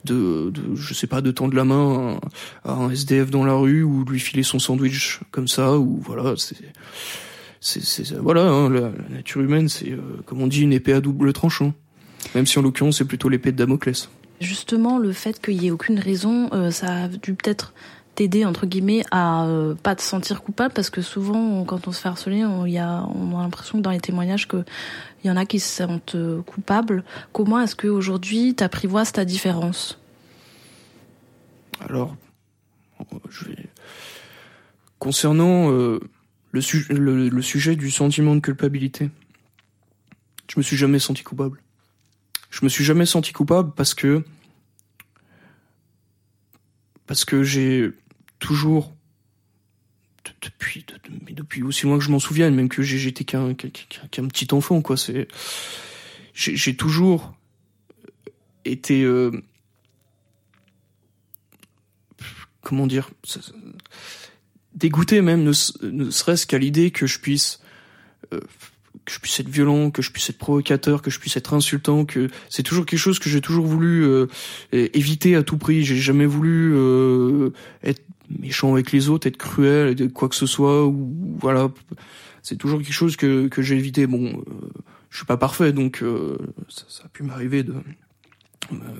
de, 0.04 0.50
de, 0.50 0.74
je 0.74 0.92
sais 0.92 1.06
pas, 1.06 1.22
de 1.22 1.30
tendre 1.30 1.56
la 1.56 1.64
main 1.64 2.20
à 2.64 2.74
un 2.74 2.90
SDF 2.90 3.30
dans 3.30 3.46
la 3.46 3.54
rue 3.54 3.82
ou 3.82 4.04
lui 4.04 4.20
filer 4.20 4.42
son 4.42 4.58
sandwich 4.58 5.20
comme 5.30 5.48
ça, 5.48 5.78
ou 5.78 6.02
voilà, 6.04 6.34
c'est, 6.36 6.58
c'est 7.62 8.12
voilà, 8.16 8.42
hein, 8.42 8.68
la, 8.68 8.90
nature 9.08 9.40
humaine, 9.40 9.68
c'est 9.68 9.92
euh, 9.92 10.00
comme 10.26 10.42
on 10.42 10.48
dit 10.48 10.62
une 10.62 10.72
épée 10.72 10.92
à 10.92 11.00
double 11.00 11.32
tranchant. 11.32 11.72
Même 12.34 12.44
si 12.44 12.58
en 12.58 12.62
l'occurrence 12.62 12.98
c'est 12.98 13.04
plutôt 13.04 13.28
l'épée 13.28 13.52
de 13.52 13.56
Damoclès. 13.56 14.08
Justement, 14.40 14.98
le 14.98 15.12
fait 15.12 15.40
qu'il 15.40 15.62
y 15.62 15.68
ait 15.68 15.70
aucune 15.70 15.98
raison, 15.98 16.50
euh, 16.52 16.72
ça 16.72 17.04
a 17.04 17.08
dû 17.08 17.34
peut-être 17.34 17.72
t'aider 18.16 18.44
entre 18.44 18.66
guillemets 18.66 19.04
à 19.12 19.46
euh, 19.46 19.74
pas 19.74 19.94
te 19.94 20.02
sentir 20.02 20.42
coupable 20.42 20.74
parce 20.74 20.90
que 20.90 21.00
souvent 21.02 21.64
quand 21.64 21.86
on 21.86 21.92
se 21.92 22.00
fait 22.00 22.08
harceler, 22.08 22.44
on, 22.44 22.66
y 22.66 22.78
a, 22.78 23.06
on 23.14 23.38
a 23.38 23.42
l'impression 23.42 23.78
que 23.78 23.82
dans 23.82 23.90
les 23.90 24.00
témoignages 24.00 24.48
que 24.48 24.64
il 25.22 25.28
y 25.28 25.30
en 25.30 25.36
a 25.36 25.46
qui 25.46 25.60
se 25.60 25.68
sentent 25.68 26.16
coupables. 26.44 27.04
Comment 27.32 27.60
est-ce 27.60 27.76
que 27.76 27.86
aujourd'hui 27.86 28.56
t'apprivoises 28.56 29.12
ta 29.12 29.24
différence? 29.24 30.00
Alors, 31.78 32.16
je 33.30 33.44
vais 33.44 33.66
concernant 34.98 35.70
le, 36.52 37.28
le, 37.28 37.42
sujet 37.42 37.76
du 37.76 37.90
sentiment 37.90 38.34
de 38.34 38.40
culpabilité. 38.40 39.10
Je 40.50 40.58
me 40.58 40.62
suis 40.62 40.76
jamais 40.76 40.98
senti 40.98 41.22
coupable. 41.22 41.60
Je 42.50 42.60
me 42.64 42.68
suis 42.68 42.84
jamais 42.84 43.06
senti 43.06 43.32
coupable 43.32 43.72
parce 43.74 43.94
que 43.94 44.22
parce 47.06 47.24
que 47.24 47.42
j'ai 47.42 47.90
toujours 48.38 48.94
depuis 50.42 50.84
depuis 51.30 51.62
aussi 51.62 51.86
loin 51.86 51.98
que 51.98 52.04
je 52.04 52.10
m'en 52.10 52.18
souvienne, 52.18 52.54
même 52.54 52.68
que 52.68 52.82
j'étais 52.82 53.24
qu'un 53.24 53.54
qu'un 53.54 54.28
petit 54.28 54.48
enfant 54.52 54.82
quoi. 54.82 54.96
C'est 54.96 55.28
j'ai 56.34 56.76
toujours 56.76 57.34
été 58.64 59.02
euh, 59.02 59.30
comment 62.60 62.86
dire 62.86 63.10
dégoûté 64.74 65.20
même, 65.20 65.44
ne, 65.44 65.52
serait-ce 66.10 66.46
qu'à 66.46 66.58
l'idée 66.58 66.90
que 66.90 67.06
je 67.06 67.18
puisse 67.18 67.60
euh, 68.32 68.40
que 69.04 69.12
je 69.12 69.18
puisse 69.18 69.40
être 69.40 69.48
violent, 69.48 69.90
que 69.90 70.00
je 70.00 70.12
puisse 70.12 70.30
être 70.30 70.38
provocateur, 70.38 71.02
que 71.02 71.10
je 71.10 71.18
puisse 71.18 71.36
être 71.36 71.54
insultant, 71.54 72.04
que 72.04 72.28
c'est 72.48 72.62
toujours 72.62 72.86
quelque 72.86 73.00
chose 73.00 73.18
que 73.18 73.28
j'ai 73.28 73.40
toujours 73.40 73.66
voulu 73.66 74.04
euh, 74.04 74.26
éviter 74.70 75.34
à 75.34 75.42
tout 75.42 75.58
prix. 75.58 75.82
J'ai 75.82 75.96
jamais 75.96 76.26
voulu 76.26 76.72
euh, 76.74 77.50
être 77.82 78.02
méchant 78.38 78.74
avec 78.74 78.92
les 78.92 79.08
autres, 79.08 79.26
être 79.26 79.38
cruel, 79.38 80.12
quoi 80.12 80.28
que 80.28 80.36
ce 80.36 80.46
soit. 80.46 80.86
Ou 80.86 81.36
voilà, 81.40 81.72
c'est 82.42 82.56
toujours 82.56 82.80
quelque 82.80 82.92
chose 82.92 83.16
que 83.16 83.48
que 83.48 83.60
j'ai 83.60 83.76
évité. 83.76 84.06
Bon, 84.06 84.40
je 85.10 85.16
suis 85.16 85.26
pas 85.26 85.36
parfait, 85.36 85.72
donc 85.72 86.04
ça, 86.68 86.84
ça, 86.88 87.02
a 87.04 87.08
pu 87.08 87.24
m'arriver 87.24 87.64
de 87.64 87.74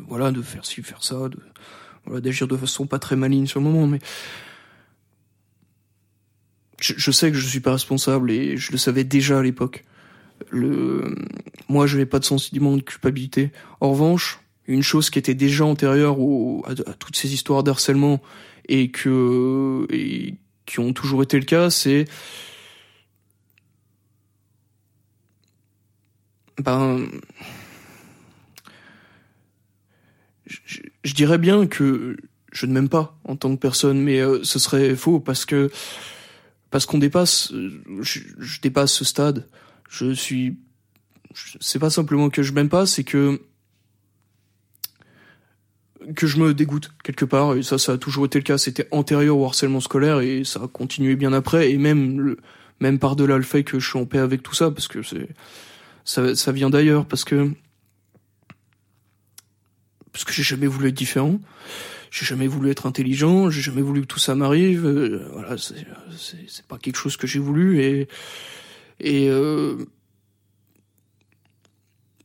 voilà 0.09 0.33
de 0.33 0.43
faire 0.43 0.67
ci, 0.67 0.83
faire 0.83 1.05
ça, 1.05 1.29
de 1.29 1.39
voilà 2.07 2.21
d'agir 2.21 2.49
de 2.49 2.57
façon 2.57 2.87
pas 2.87 2.99
très 2.99 3.15
maligne 3.15 3.47
sur 3.47 3.61
le 3.61 3.67
moment, 3.67 3.87
mais 3.87 4.01
je, 6.83 7.11
sais 7.11 7.31
que 7.31 7.37
je 7.37 7.47
suis 7.47 7.61
pas 7.61 7.73
responsable 7.73 8.31
et 8.31 8.57
je 8.57 8.73
le 8.73 8.79
savais 8.79 9.05
déjà 9.05 9.39
à 9.39 9.43
l'époque. 9.43 9.85
Le, 10.51 11.15
moi, 11.69 11.87
je 11.87 11.97
n'avais 11.97 12.07
pas 12.07 12.19
de 12.19 12.25
sentiment 12.25 12.77
de 12.77 12.83
culpabilité. 12.83 13.53
En 13.81 13.93
revanche, 13.93 14.41
une 14.67 14.83
chose 14.83 15.11
qui 15.11 15.19
était 15.19 15.35
déjà 15.35 15.65
antérieure 15.65 16.19
au, 16.19 16.65
à, 16.67 16.75
toutes 16.95 17.17
ces 17.17 17.33
histoires 17.33 17.63
d'harcèlement 17.63 18.21
et 18.69 18.91
que 18.91 19.87
et 19.91 20.35
qui 20.67 20.81
ont 20.81 20.93
toujours 20.93 21.23
été 21.23 21.39
le 21.39 21.45
cas, 21.45 21.71
c'est 21.71 22.05
ben 26.59 27.09
je, 30.47 30.81
je, 31.03 31.15
dirais 31.15 31.39
bien 31.39 31.67
que 31.67 32.17
je 32.53 32.67
ne 32.67 32.73
m'aime 32.73 32.89
pas 32.89 33.19
en 33.25 33.37
tant 33.37 33.51
que 33.55 33.61
personne, 33.61 34.01
mais 34.01 34.21
euh, 34.21 34.41
ce 34.45 34.59
serait 34.59 34.95
faux 34.95 35.19
parce 35.19 35.45
que 35.45 35.71
parce 36.73 36.87
qu'on 36.87 36.99
dépasse, 36.99 37.53
je, 38.01 38.21
je, 38.39 38.61
dépasse 38.63 38.93
ce 38.93 39.05
stade. 39.05 39.47
Je 39.91 40.13
suis, 40.13 40.57
c'est 41.61 41.79
pas 41.79 41.91
simplement 41.91 42.31
que 42.31 42.43
je 42.43 42.53
m'aime 42.53 42.71
pas, 42.71 42.87
c'est 42.87 43.05
que 43.05 43.41
que 46.17 46.27
je 46.27 46.39
me 46.39 46.55
dégoûte 46.55 46.91
quelque 47.05 47.27
part. 47.27 47.57
Et 47.57 47.63
ça 47.63 47.77
ça 47.77 47.93
a 47.93 47.99
toujours 47.99 48.25
été 48.25 48.39
le 48.39 48.43
cas. 48.45 48.57
C'était 48.57 48.89
antérieur 48.91 49.37
au 49.37 49.45
harcèlement 49.45 49.81
scolaire 49.81 50.21
et 50.21 50.45
ça 50.45 50.63
a 50.63 50.67
continué 50.67 51.15
bien 51.15 51.35
après. 51.35 51.71
Et 51.71 51.77
même 51.77 52.37
même 52.81 52.99
par 52.99 53.17
delà 53.17 53.37
le 53.37 53.45
fait 53.45 53.65
que 53.65 53.79
je 53.79 53.87
suis 53.87 53.99
en 53.99 54.07
paix 54.07 54.19
avec 54.19 54.43
tout 54.43 54.55
ça 54.55 54.71
parce 54.71 54.89
que 54.89 55.03
c'est 55.03 55.29
ça 56.05 56.35
ça 56.35 56.53
vient 56.53 56.71
d'ailleurs 56.71 57.05
parce 57.05 57.25
que 57.25 57.51
parce 60.13 60.25
que 60.25 60.33
j'ai 60.33 60.43
jamais 60.43 60.67
voulu 60.67 60.89
être 60.89 60.95
différent 60.95 61.41
j'ai 62.11 62.27
jamais 62.27 62.47
voulu 62.47 62.71
être 62.71 62.87
intelligent 62.87 63.51
j'ai 63.51 63.63
jamais 63.63 63.83
voulu 63.83 64.03
que 64.03 64.07
tout 64.07 64.19
ça 64.19 64.35
m'arrive 64.35 64.87
euh, 64.87 65.29
voilà 65.33 65.57
c'est 65.59 66.67
pas 66.67 66.79
quelque 66.79 66.97
chose 66.97 67.17
que 67.17 67.27
j'ai 67.27 67.39
voulu 67.39 67.81
et 67.81 68.09
et 69.01 69.29
euh, 69.29 69.85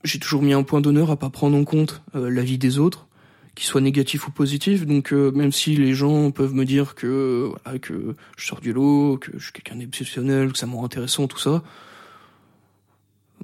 j'ai 0.04 0.20
toujours 0.20 0.42
mis 0.42 0.54
un 0.54 0.64
point 0.64 0.82
d'honneur 0.82 1.12
à 1.12 1.18
pas 1.18 1.30
prendre 1.30 1.58
en 1.58 1.64
compte 1.64 2.02
euh, 2.16 2.30
la 2.30 2.44
vie 2.44 2.58
des 2.58 2.80
autres 2.80 3.08
qu'il 3.56 3.66
soit 3.66 3.82
négatif 3.82 4.28
ou 4.28 4.32
positif. 4.32 4.86
Donc 4.86 5.12
euh, 5.12 5.32
même 5.32 5.52
si 5.52 5.76
les 5.76 5.94
gens 5.94 6.30
peuvent 6.30 6.54
me 6.54 6.66
dire 6.66 6.94
que 6.94 7.50
voilà, 7.64 7.80
que 7.80 8.16
je 8.38 8.46
sors 8.46 8.62
du 8.62 8.72
lot, 8.72 9.18
que 9.18 9.32
je 9.38 9.44
suis 9.44 9.54
quelqu'un 9.54 9.78
d'exceptionnel, 9.78 10.52
que 10.52 10.58
ça 10.60 10.68
m'en 10.68 10.86
intéressant, 10.86 11.28
tout 11.28 11.40
ça, 11.40 11.64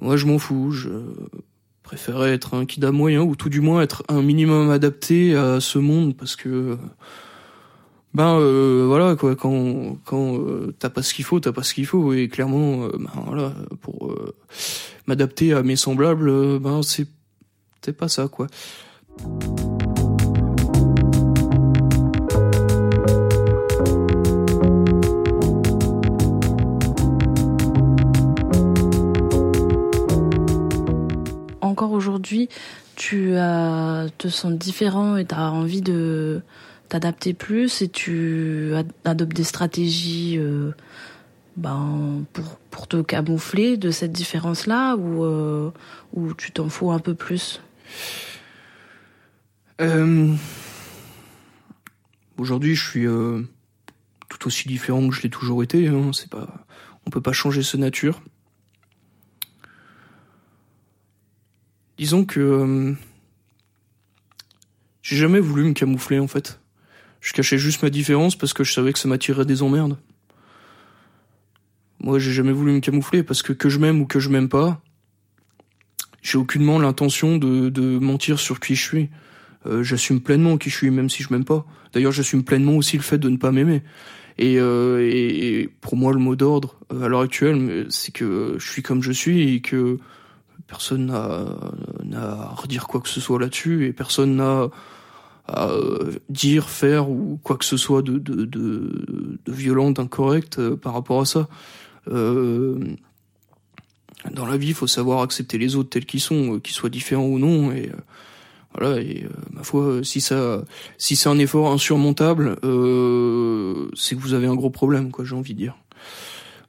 moi 0.00 0.16
je 0.16 0.26
m'en 0.26 0.38
fous. 0.38 0.70
Je 0.70 0.88
préférerais 1.84 2.32
être 2.32 2.54
un 2.54 2.66
kida 2.66 2.90
moyen 2.90 3.22
ou 3.22 3.36
tout 3.36 3.48
du 3.48 3.60
moins 3.60 3.82
être 3.82 4.02
un 4.08 4.22
minimum 4.22 4.70
adapté 4.70 5.36
à 5.36 5.60
ce 5.60 5.78
monde 5.78 6.16
parce 6.16 6.34
que 6.34 6.76
ben 8.14 8.38
euh, 8.38 8.84
voilà 8.86 9.14
quoi 9.14 9.36
quand 9.36 9.96
quand 10.04 10.36
euh, 10.38 10.74
t'as 10.78 10.90
pas 10.90 11.02
ce 11.02 11.14
qu'il 11.14 11.24
faut 11.24 11.38
t'as 11.38 11.52
pas 11.52 11.62
ce 11.62 11.74
qu'il 11.74 11.86
faut 11.86 12.12
et 12.12 12.28
clairement 12.28 12.88
ben 12.88 13.10
voilà 13.26 13.54
pour 13.80 14.12
m'adapter 15.06 15.52
à 15.52 15.62
mes 15.62 15.76
semblables 15.76 16.58
ben 16.58 16.82
c'est 16.82 17.06
c'est 17.82 17.92
pas 17.92 18.08
ça 18.08 18.28
quoi 18.28 18.48
aujourd'hui 32.24 32.48
tu 32.96 33.34
te 34.18 34.28
sens 34.28 34.52
différent 34.52 35.16
et 35.16 35.26
tu 35.26 35.34
as 35.34 35.50
envie 35.50 35.82
de 35.82 36.42
t'adapter 36.88 37.34
plus 37.34 37.82
et 37.82 37.88
tu 37.88 38.72
adoptes 39.04 39.34
des 39.34 39.44
stratégies 39.44 40.36
euh, 40.38 40.70
ben, 41.56 42.24
pour, 42.70 42.86
te 42.86 43.02
camoufler 43.02 43.76
de 43.76 43.90
cette 43.90 44.12
différence-là 44.12 44.96
ou, 44.96 45.24
euh, 45.24 45.70
tu 46.38 46.52
t'en 46.52 46.68
fous 46.68 46.92
un 46.92 46.98
peu 46.98 47.14
plus? 47.14 47.60
Euh, 49.80 50.32
Aujourd'hui, 52.36 52.74
je 52.74 52.88
suis 52.88 53.06
tout 54.28 54.46
aussi 54.46 54.68
différent 54.68 55.08
que 55.08 55.14
je 55.14 55.22
l'ai 55.22 55.30
toujours 55.30 55.62
été. 55.62 55.88
Hein. 55.88 56.10
C'est 56.12 56.30
pas, 56.30 56.48
on 57.06 57.10
peut 57.10 57.20
pas 57.20 57.32
changer 57.32 57.62
ce 57.62 57.76
nature. 57.76 58.22
Disons 61.98 62.24
que 62.24 62.40
euh, 62.40 62.92
j'ai 65.02 65.16
jamais 65.16 65.40
voulu 65.40 65.64
me 65.64 65.72
camoufler 65.72 66.18
en 66.18 66.28
fait. 66.28 66.60
Je 67.20 67.32
cachais 67.32 67.58
juste 67.58 67.82
ma 67.82 67.90
différence 67.90 68.36
parce 68.36 68.52
que 68.52 68.64
je 68.64 68.72
savais 68.72 68.92
que 68.92 68.98
ça 68.98 69.08
m'attirerait 69.08 69.46
des 69.46 69.62
emmerdes. 69.62 69.98
Moi, 72.00 72.18
j'ai 72.18 72.32
jamais 72.32 72.52
voulu 72.52 72.72
me 72.72 72.80
camoufler 72.80 73.22
parce 73.22 73.42
que 73.42 73.52
que 73.52 73.70
je 73.70 73.78
m'aime 73.78 74.00
ou 74.02 74.06
que 74.06 74.20
je 74.20 74.28
m'aime 74.28 74.50
pas, 74.50 74.82
j'ai 76.20 76.36
aucunement 76.38 76.78
l'intention 76.78 77.38
de, 77.38 77.68
de 77.68 77.98
mentir 77.98 78.38
sur 78.38 78.60
qui 78.60 78.74
je 78.74 78.82
suis. 78.82 79.10
Euh, 79.66 79.82
j'assume 79.82 80.20
pleinement 80.20 80.58
qui 80.58 80.70
je 80.70 80.76
suis, 80.76 80.90
même 80.90 81.08
si 81.08 81.22
je 81.22 81.32
m'aime 81.32 81.44
pas. 81.44 81.66
D'ailleurs, 81.92 82.12
j'assume 82.12 82.44
pleinement 82.44 82.76
aussi 82.76 82.96
le 82.96 83.02
fait 83.02 83.18
de 83.18 83.28
ne 83.28 83.36
pas 83.36 83.52
m'aimer. 83.52 83.82
Et, 84.36 84.58
euh, 84.58 85.00
et, 85.00 85.70
pour 85.80 85.96
moi, 85.96 86.12
le 86.12 86.18
mot 86.18 86.34
d'ordre 86.36 86.78
à 86.90 87.08
l'heure 87.08 87.20
actuelle, 87.20 87.86
c'est 87.88 88.12
que 88.12 88.56
je 88.58 88.70
suis 88.70 88.82
comme 88.82 89.02
je 89.02 89.12
suis 89.12 89.54
et 89.54 89.60
que 89.60 89.98
personne 90.74 91.06
n'a 91.06 92.20
à 92.20 92.54
redire 92.56 92.88
quoi 92.88 93.00
que 93.00 93.08
ce 93.08 93.20
soit 93.20 93.38
là-dessus 93.38 93.86
et 93.86 93.92
personne 93.92 94.34
n'a 94.36 94.70
à 95.46 95.68
dire, 96.28 96.68
faire 96.68 97.10
ou 97.10 97.38
quoi 97.42 97.56
que 97.56 97.64
ce 97.64 97.76
soit 97.76 98.02
de, 98.02 99.40
violent, 99.46 99.90
d'incorrect 99.90 100.58
euh, 100.58 100.76
par 100.76 100.94
rapport 100.94 101.20
à 101.20 101.26
ça. 101.26 101.48
Euh, 102.08 102.78
dans 104.32 104.46
la 104.46 104.56
vie, 104.56 104.68
il 104.68 104.74
faut 104.74 104.86
savoir 104.86 105.20
accepter 105.20 105.58
les 105.58 105.76
autres 105.76 105.90
tels 105.90 106.06
qu'ils 106.06 106.20
sont, 106.20 106.54
euh, 106.54 106.60
qu'ils 106.60 106.74
soient 106.74 106.88
différents 106.88 107.26
ou 107.26 107.38
non. 107.38 107.72
Et 107.72 107.90
euh, 107.90 107.96
voilà. 108.78 109.00
Et 109.02 109.26
ma 109.52 109.62
foi, 109.62 110.02
si 110.02 110.22
ça, 110.22 110.64
si 110.96 111.14
c'est 111.14 111.28
un 111.28 111.38
effort 111.38 111.70
insurmontable, 111.70 112.56
c'est 113.94 114.16
que 114.16 114.20
vous 114.20 114.32
avez 114.32 114.46
un 114.46 114.56
gros 114.56 114.70
problème, 114.70 115.10
quoi. 115.10 115.24
J'ai 115.26 115.36
envie 115.36 115.52
de 115.52 115.58
dire. 115.58 115.76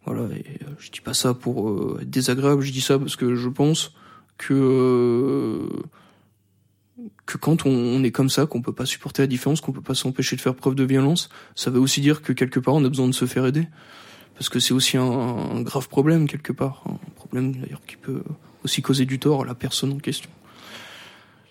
Voilà, 0.06 0.22
et 0.36 0.44
euh, 0.62 0.70
je 0.78 0.92
dis 0.92 1.02
pas 1.02 1.14
ça 1.14 1.34
pour 1.34 1.70
euh, 1.70 2.00
être 2.02 2.10
désagréable, 2.10 2.62
je 2.62 2.72
dis 2.72 2.82
ça 2.82 3.00
parce 3.00 3.16
que 3.16 3.36
je 3.36 3.50
pense 3.50 3.94
que 4.38 4.54
euh, 4.54 5.68
que 7.26 7.38
quand 7.38 7.66
on, 7.66 8.04
est 8.04 8.12
comme 8.12 8.30
ça, 8.30 8.46
qu'on 8.46 8.62
peut 8.62 8.74
pas 8.74 8.86
supporter 8.86 9.24
la 9.24 9.28
différence, 9.28 9.62
qu'on 9.62 9.72
peut 9.72 9.82
pas 9.82 9.96
s'empêcher 9.96 10.36
de 10.36 10.42
faire 10.42 10.56
preuve 10.56 10.76
de 10.76 10.84
violence, 10.84 11.30
ça 11.56 11.72
veut 11.72 11.80
aussi 11.80 12.02
dire 12.02 12.22
que 12.22 12.34
quelque 12.34 12.60
part 12.60 12.76
on 12.76 12.86
a 12.86 12.90
besoin 12.90 13.08
de 13.08 13.14
se 13.14 13.26
faire 13.26 13.46
aider, 13.46 13.68
parce 14.36 14.50
que 14.50 14.60
c'est 14.60 14.74
aussi 14.74 14.96
un, 14.98 15.62
grave 15.62 15.90
problème 15.90 16.28
quelque 16.28 16.54
part, 16.54 16.84
un 16.88 16.98
problème 17.16 17.56
d'ailleurs 17.56 17.82
qui 17.88 17.96
peut 17.96 18.22
aussi 18.64 18.82
causer 18.82 19.06
du 19.06 19.18
tort 19.18 19.42
à 19.42 19.46
la 19.46 19.56
personne 19.56 19.92
en 19.92 19.98
question. 19.98 20.30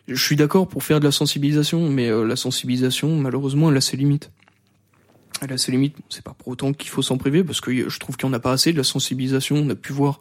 Je 0.07 0.23
suis 0.23 0.37
d'accord 0.37 0.69
pour 0.69 0.85
faire 0.85 1.01
de 1.01 1.05
la 1.05 1.13
sensibilisation, 1.13 1.91
mais 1.91 2.11
la 2.11 2.37
sensibilisation, 2.37 3.17
malheureusement, 3.17 3.71
elle 3.71 3.77
a 3.77 3.81
ses 3.81 3.97
limites 3.97 4.31
elle 5.43 5.53
a 5.53 5.59
ses. 5.59 5.93
C'est 6.09 6.25
pas 6.25 6.35
pour 6.35 6.49
autant 6.49 6.73
qu'il 6.73 6.91
faut 6.91 7.03
s'en 7.03 7.19
priver, 7.19 7.45
parce 7.45 7.61
que 7.61 7.89
je 7.89 7.99
trouve 7.99 8.17
qu'il 8.17 8.29
n'y 8.29 8.35
en 8.35 8.37
a 8.37 8.41
pas 8.41 8.53
assez 8.53 8.73
de 8.73 8.77
la 8.77 8.85
sensibilisation. 8.85 9.57
On 9.57 9.71
a 9.71 9.75
pu 9.75 9.93
voir, 9.93 10.19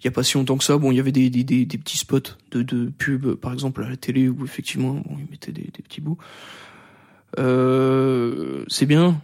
il 0.00 0.04
y 0.04 0.08
a 0.08 0.10
pas 0.10 0.22
si 0.22 0.36
longtemps 0.36 0.56
que 0.56 0.64
ça, 0.64 0.76
bon, 0.78 0.90
il 0.90 0.96
y 0.96 1.00
avait 1.00 1.12
des, 1.12 1.30
des, 1.30 1.44
des, 1.44 1.78
petits 1.78 1.98
spots 1.98 2.20
de, 2.50 2.62
de 2.62 2.90
pub, 2.98 3.34
par 3.34 3.52
exemple 3.52 3.82
à 3.82 3.88
la 3.88 3.96
télé, 3.96 4.28
où 4.28 4.44
effectivement, 4.44 4.94
bon, 4.94 5.16
ils 5.18 5.30
mettaient 5.30 5.52
des, 5.52 5.70
des 5.74 5.82
petits 5.82 6.00
bouts. 6.00 6.18
Euh, 7.38 8.64
c'est 8.68 8.86
bien, 8.86 9.20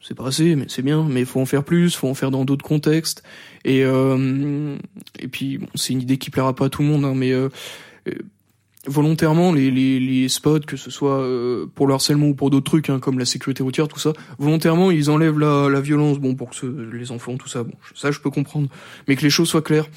c'est 0.00 0.14
pas 0.14 0.26
assez, 0.26 0.56
mais 0.56 0.66
c'est 0.68 0.82
bien. 0.82 1.04
Mais 1.08 1.24
faut 1.24 1.40
en 1.40 1.46
faire 1.46 1.64
plus, 1.64 1.94
faut 1.94 2.08
en 2.08 2.14
faire 2.14 2.30
dans 2.30 2.44
d'autres 2.44 2.64
contextes. 2.64 3.22
Et 3.64 3.84
euh, 3.84 4.76
et 5.18 5.28
puis, 5.28 5.58
bon, 5.58 5.68
c'est 5.74 5.92
une 5.92 6.02
idée 6.02 6.18
qui 6.18 6.30
plaira 6.30 6.54
pas 6.54 6.66
à 6.66 6.68
tout 6.68 6.82
le 6.82 6.88
monde, 6.88 7.04
hein, 7.04 7.14
mais 7.14 7.32
euh, 7.32 7.48
volontairement 8.86 9.52
les, 9.52 9.70
les, 9.70 10.00
les, 10.00 10.28
spots, 10.28 10.60
que 10.60 10.76
ce 10.76 10.90
soit 10.90 11.20
euh, 11.20 11.66
pour 11.74 11.86
le 11.86 11.94
harcèlement 11.94 12.28
ou 12.28 12.34
pour 12.34 12.50
d'autres 12.50 12.70
trucs, 12.70 12.90
hein, 12.90 12.98
comme 12.98 13.18
la 13.18 13.24
sécurité 13.24 13.62
routière, 13.62 13.88
tout 13.88 13.98
ça, 13.98 14.12
volontairement 14.38 14.90
ils 14.90 15.10
enlèvent 15.10 15.38
la, 15.38 15.68
la 15.68 15.80
violence, 15.80 16.18
bon 16.18 16.34
pour 16.34 16.50
que 16.50 16.66
les 16.66 17.10
enfants, 17.12 17.36
tout 17.36 17.48
ça, 17.48 17.62
bon 17.62 17.74
ça 17.94 18.10
je 18.10 18.20
peux 18.20 18.30
comprendre, 18.30 18.68
mais 19.08 19.16
que 19.16 19.22
les 19.22 19.30
choses 19.30 19.48
soient 19.48 19.62
claires. 19.62 19.88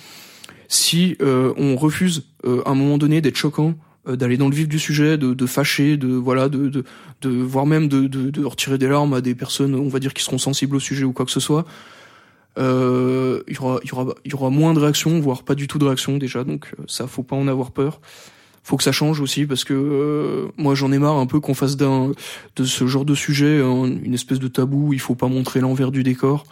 Si 0.68 1.16
euh, 1.22 1.54
on 1.58 1.76
refuse 1.76 2.28
euh, 2.46 2.62
à 2.66 2.72
un 2.72 2.76
moment 2.76 2.98
donné 2.98 3.22
d'être 3.22 3.38
choquant, 3.38 3.76
d'aller 4.08 4.38
dans 4.38 4.50
le 4.50 4.56
vif 4.56 4.68
du 4.68 4.80
sujet, 4.80 5.18
de, 5.18 5.34
de 5.34 5.46
fâcher, 5.46 5.98
de 5.98 6.08
voilà, 6.08 6.50
de, 6.50 6.70
de, 6.70 6.84
de 7.22 7.30
voire 7.30 7.68
même 7.68 7.88
de, 7.88 8.08
de, 8.08 8.44
retirer 8.44 8.80
des 8.80 8.88
larmes 8.88 9.14
à 9.14 9.22
des 9.22 9.36
personnes, 9.36 9.76
on 9.76 9.88
va 9.88 10.00
dire 10.00 10.14
qui 10.16 10.24
seront 10.24 10.40
sensibles 10.40 10.76
au 10.78 10.80
sujet 10.80 11.04
ou 11.04 11.14
quoi 11.14 11.26
que 11.26 11.32
ce 11.32 11.40
soit, 11.40 11.66
il 12.58 12.64
y 12.64 13.58
aura, 13.60 13.80
y 13.84 13.92
aura, 13.92 14.16
y 14.26 14.34
aura 14.34 14.50
moins 14.50 14.74
de 14.74 14.80
réactions, 14.80 15.20
voire 15.20 15.44
pas 15.44 15.54
du 15.54 15.68
tout 15.68 15.78
de 15.78 15.86
réaction 15.86 16.18
déjà, 16.18 16.44
donc 16.44 16.74
ça 16.88 17.06
faut 17.06 17.24
pas 17.24 17.36
en 17.36 17.48
avoir 17.48 17.72
peur 17.72 18.00
faut 18.64 18.78
que 18.78 18.84
ça 18.84 18.92
change 18.92 19.20
aussi 19.20 19.46
parce 19.46 19.64
que 19.64 19.74
euh, 19.74 20.52
moi 20.58 20.76
j'en 20.76 20.92
ai 20.92 21.00
marre 21.00 21.18
un 21.18 21.26
peu 21.26 21.40
qu'on 21.40 21.54
fasse 21.54 21.78
d'un 21.78 22.12
de 22.56 22.64
ce 22.64 22.88
genre 22.88 23.06
de 23.06 23.16
sujet 23.16 23.60
une 23.60 24.14
espèce 24.14 24.40
de 24.40 24.48
tabou. 24.48 24.94
Il 24.94 25.00
faut 25.00 25.16
pas 25.16 25.28
montrer 25.28 25.60
l'envers 25.60 25.92
du 25.92 26.04
décor. 26.04 26.46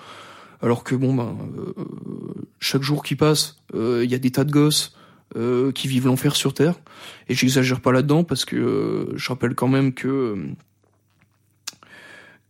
Alors 0.62 0.84
que 0.84 0.96
bon 0.96 1.14
ben 1.14 1.38
euh, 1.58 1.74
chaque 2.60 2.82
jour 2.82 3.04
qui 3.04 3.16
passe, 3.16 3.58
euh, 3.76 4.02
il 4.04 4.10
y 4.10 4.16
a 4.16 4.18
des 4.18 4.32
tas 4.32 4.44
de 4.44 4.52
gosses 4.52 4.94
qui 5.76 5.88
vivent 5.88 6.08
l'enfer 6.08 6.36
sur 6.36 6.54
terre. 6.54 6.76
Et 7.28 7.36
j'exagère 7.36 7.82
pas 7.82 7.92
là-dedans 7.92 8.24
parce 8.24 8.44
que 8.44 9.10
je 9.14 9.30
rappelle 9.30 9.54
quand 9.54 9.68
même 9.68 9.94
que 9.94 10.36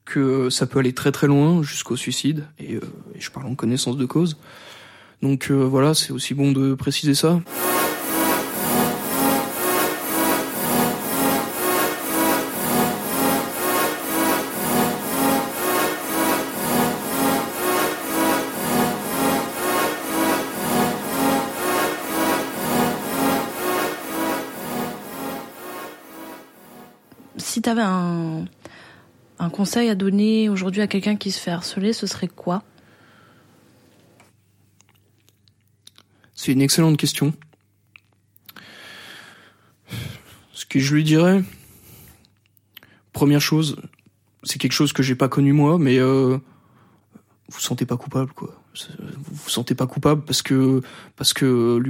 que 0.06 0.50
ça 0.50 0.68
peut 0.68 0.80
aller 0.80 0.94
très 0.94 1.12
très 1.12 1.28
loin 1.28 1.62
jusqu'au 1.64 1.98
suicide 1.98 2.46
et, 2.60 2.76
et, 2.76 3.20
je 3.20 3.30
parle 3.30 3.48
en 3.48 3.56
connaissance 3.56 3.98
de 3.98 4.06
cause. 4.06 4.38
Donc 5.22 5.52
voilà, 5.52 5.96
c'est 5.96 6.12
aussi 6.12 6.34
bon 6.34 6.54
de 6.54 6.76
préciser 6.76 7.16
ça. 7.16 7.42
tu 27.68 27.72
avais 27.72 27.82
un, 27.82 28.46
conseil 29.50 29.90
à 29.90 29.96
donner 29.96 30.48
aujourd'hui 30.48 30.82
à 30.82 30.88
quelqu'un 30.88 31.18
qui 31.18 31.32
se 31.32 31.40
fait 31.40 31.52
harceler, 31.52 31.92
ce 31.92 32.08
serait 32.08 32.30
quoi? 32.30 32.64
C'est 36.34 36.54
une 36.54 36.62
excellente 36.62 36.96
question. 36.96 37.34
Ce 40.54 40.66
que 40.66 40.80
je 40.80 40.96
lui 40.96 41.04
dirais, 41.04 41.44
première 43.12 43.42
chose, 43.42 43.76
c'est 44.44 44.60
quelque 44.60 44.72
chose 44.72 44.94
que 44.94 45.04
j'ai 45.04 45.16
pas 45.16 45.28
connu 45.28 45.52
moi, 45.52 45.78
mais 45.78 45.98
euh, 45.98 46.38
vous 47.50 47.60
sentez 47.60 47.86
pas 47.86 47.98
coupable, 47.98 48.32
quoi. 48.32 48.64
Vous 49.00 49.34
vous 49.34 49.50
sentez 49.50 49.76
pas 49.76 49.88
coupable 49.88 50.24
parce 50.24 50.42
que 50.42 50.82
parce 51.16 51.34
que 51.34 51.82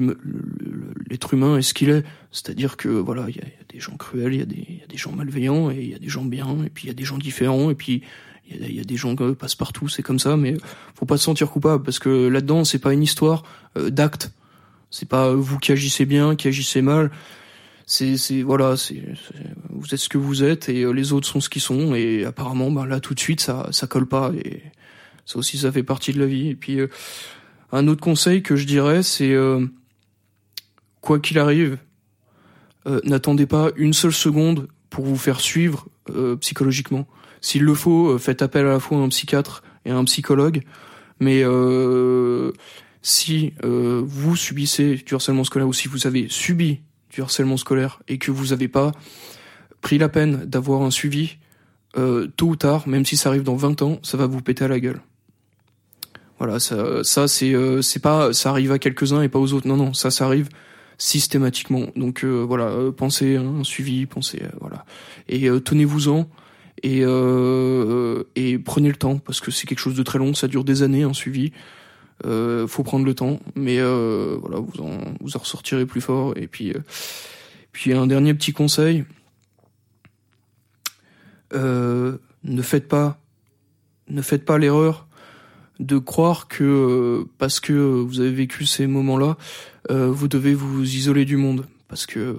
l'être 1.09 1.33
humain 1.33 1.57
est 1.57 1.61
ce 1.61 1.73
qu'il 1.73 1.89
est. 1.89 2.03
C'est-à-dire 2.31 2.77
que 2.77 2.89
voilà, 2.89 3.25
il 3.29 3.35
y, 3.35 3.39
a 3.39 3.45
des 3.69 3.79
gens 3.79 3.95
cruels, 3.97 4.33
il 4.33 4.39
y, 4.39 4.43
a 4.43 4.87
des, 4.87 4.97
gens 4.97 5.11
malveillants, 5.11 5.71
et 5.71 5.79
il 5.81 5.89
y 5.89 5.95
a 5.95 5.99
des 5.99 6.09
gens 6.09 6.25
bien, 6.25 6.63
et 6.65 6.69
puis 6.69 6.85
il 6.85 6.87
y 6.87 6.91
a 6.91 6.93
des 6.93 7.03
gens 7.03 7.17
différents, 7.17 7.69
et 7.69 7.75
puis 7.75 8.03
il 8.49 8.75
y, 8.75 8.79
a, 8.79 8.83
des 8.83 8.95
gens 8.95 9.15
qui 9.15 9.35
passent 9.35 9.55
partout, 9.55 9.87
c'est 9.89 10.03
comme 10.03 10.19
ça, 10.19 10.37
mais 10.37 10.55
faut 10.95 11.05
pas 11.05 11.17
se 11.17 11.23
sentir 11.23 11.49
coupable 11.49 11.83
parce 11.83 11.99
que 11.99 12.27
là-dedans, 12.27 12.63
c'est 12.63 12.79
pas 12.79 12.93
une 12.93 13.03
histoire 13.03 13.43
euh, 13.77 13.89
d'acte. 13.89 14.31
C'est 14.89 15.09
pas 15.09 15.33
vous 15.33 15.57
qui 15.57 15.73
agissez 15.73 16.05
bien, 16.05 16.35
qui 16.35 16.47
agissez 16.47 16.81
mal 16.81 17.11
c'est 17.89 18.17
c'est 18.17 18.43
voilà 18.43 18.75
c'est 18.75 19.01
vous 19.69 19.93
êtes 19.93 19.99
ce 19.99 20.09
que 20.09 20.17
vous 20.17 20.43
êtes 20.43 20.67
et 20.67 20.83
euh, 20.83 20.91
les 20.91 21.13
autres 21.13 21.25
sont 21.25 21.39
ce 21.39 21.49
qu'ils 21.49 21.61
sont 21.61 21.95
et 21.95 22.25
apparemment 22.25 22.69
ben 22.69 22.85
là 22.85 22.99
tout 22.99 23.13
de 23.13 23.19
suite 23.19 23.39
ça 23.39 23.69
ça 23.71 23.87
colle 23.87 24.05
pas 24.05 24.31
et 24.35 24.61
ça 25.27 25.37
aussi 25.37 25.59
ça 25.59 25.71
fait 25.71 25.83
partie 25.83 26.11
de 26.11 26.19
la 26.19 26.25
vie. 26.25 26.47
Et 26.47 26.55
puis 26.55 26.79
euh, 26.79 26.87
un 27.71 27.87
autre 27.87 28.01
conseil 28.01 28.41
que 28.41 28.55
je 28.55 28.65
dirais 28.65 29.03
c'est 29.03 29.31
euh, 29.33 29.67
quoi 31.01 31.19
qu'il 31.19 31.37
arrive 31.37 31.77
n'attendez 33.03 33.45
pas 33.45 33.71
une 33.75 33.91
seule 33.91 34.13
seconde 34.13 34.69
pour 34.89 35.03
vous 35.03 35.17
faire 35.17 35.41
suivre 35.41 35.89
psychologiquement. 36.39 37.05
S'il 37.41 37.63
le 37.63 37.73
faut 37.73 38.17
faites 38.17 38.41
appel 38.41 38.65
à 38.65 38.69
la 38.69 38.79
fois 38.79 38.97
à 38.97 39.01
un 39.01 39.09
psychiatre 39.09 39.61
et 39.83 39.91
à 39.91 39.97
un 39.97 40.05
psychologue. 40.05 40.61
Mais 41.19 41.43
si 43.01 43.51
vous 43.61 44.35
subissez 44.37 45.03
du 45.05 45.15
harcèlement 45.15 45.43
scolaire 45.43 45.67
ou 45.67 45.73
si 45.73 45.89
vous 45.89 46.07
avez 46.07 46.27
subi 46.29 46.79
du 47.09 47.21
harcèlement 47.21 47.57
scolaire 47.57 48.01
et 48.07 48.19
que 48.19 48.31
vous 48.31 48.47
n'avez 48.47 48.69
pas 48.69 48.93
pris 49.81 49.97
la 49.97 50.09
peine 50.09 50.45
d'avoir 50.45 50.81
un 50.81 50.91
suivi, 50.91 51.37
euh, 51.97 52.27
tôt 52.35 52.47
ou 52.47 52.55
tard, 52.55 52.87
même 52.87 53.05
si 53.05 53.17
ça 53.17 53.29
arrive 53.29 53.43
dans 53.43 53.55
20 53.55 53.81
ans, 53.81 53.99
ça 54.03 54.17
va 54.17 54.27
vous 54.27 54.41
péter 54.41 54.65
à 54.65 54.67
la 54.67 54.79
gueule. 54.79 55.01
Voilà, 56.37 56.59
ça, 56.59 57.03
ça 57.03 57.27
c'est 57.27 57.53
euh, 57.53 57.81
c'est 57.81 58.01
pas 58.01 58.33
ça 58.33 58.49
arrive 58.51 58.71
à 58.71 58.79
quelques-uns 58.79 59.21
et 59.21 59.29
pas 59.29 59.39
aux 59.39 59.53
autres. 59.53 59.67
Non, 59.67 59.77
non, 59.77 59.93
ça, 59.93 60.11
ça 60.11 60.25
arrive 60.25 60.49
systématiquement. 60.97 61.87
Donc 61.95 62.23
euh, 62.23 62.43
voilà, 62.47 62.71
pensez 62.95 63.35
à 63.37 63.41
un 63.41 63.63
suivi, 63.63 64.05
pensez 64.05 64.41
voilà, 64.59 64.85
et 65.27 65.49
tenez-vous-en 65.61 66.27
et 66.83 67.01
et 68.35 68.59
prenez 68.59 68.89
le 68.89 68.95
temps 68.95 69.17
parce 69.17 69.41
que 69.41 69.51
c'est 69.51 69.67
quelque 69.67 69.79
chose 69.79 69.95
de 69.95 70.03
très 70.03 70.19
long, 70.19 70.33
ça 70.33 70.47
dure 70.47 70.63
des 70.63 70.83
années 70.83 71.03
un 71.03 71.13
suivi. 71.13 71.51
Euh, 72.25 72.67
faut 72.67 72.83
prendre 72.83 73.05
le 73.05 73.13
temps, 73.13 73.39
mais 73.55 73.77
euh, 73.79 74.37
voilà, 74.41 74.57
vous 74.57 74.81
en 74.81 74.97
vous 75.21 75.35
en 75.35 75.39
ressortirez 75.39 75.85
plus 75.85 76.01
fort. 76.01 76.35
Et 76.35 76.47
puis, 76.47 76.71
euh, 76.71 76.79
puis 77.71 77.93
un 77.93 78.07
dernier 78.07 78.33
petit 78.33 78.53
conseil 78.53 79.05
euh, 81.53 82.17
ne 82.43 82.61
faites 82.61 82.87
pas, 82.87 83.19
ne 84.09 84.21
faites 84.21 84.45
pas 84.45 84.57
l'erreur 84.57 85.06
de 85.79 85.97
croire 85.97 86.47
que 86.47 87.25
parce 87.37 87.59
que 87.59 87.73
vous 87.73 88.19
avez 88.19 88.31
vécu 88.31 88.65
ces 88.65 88.87
moments-là, 88.87 89.37
vous 89.89 90.27
devez 90.27 90.53
vous 90.53 90.83
isoler 90.83 91.23
du 91.25 91.37
monde, 91.37 91.65
parce 91.87 92.05
que 92.05 92.37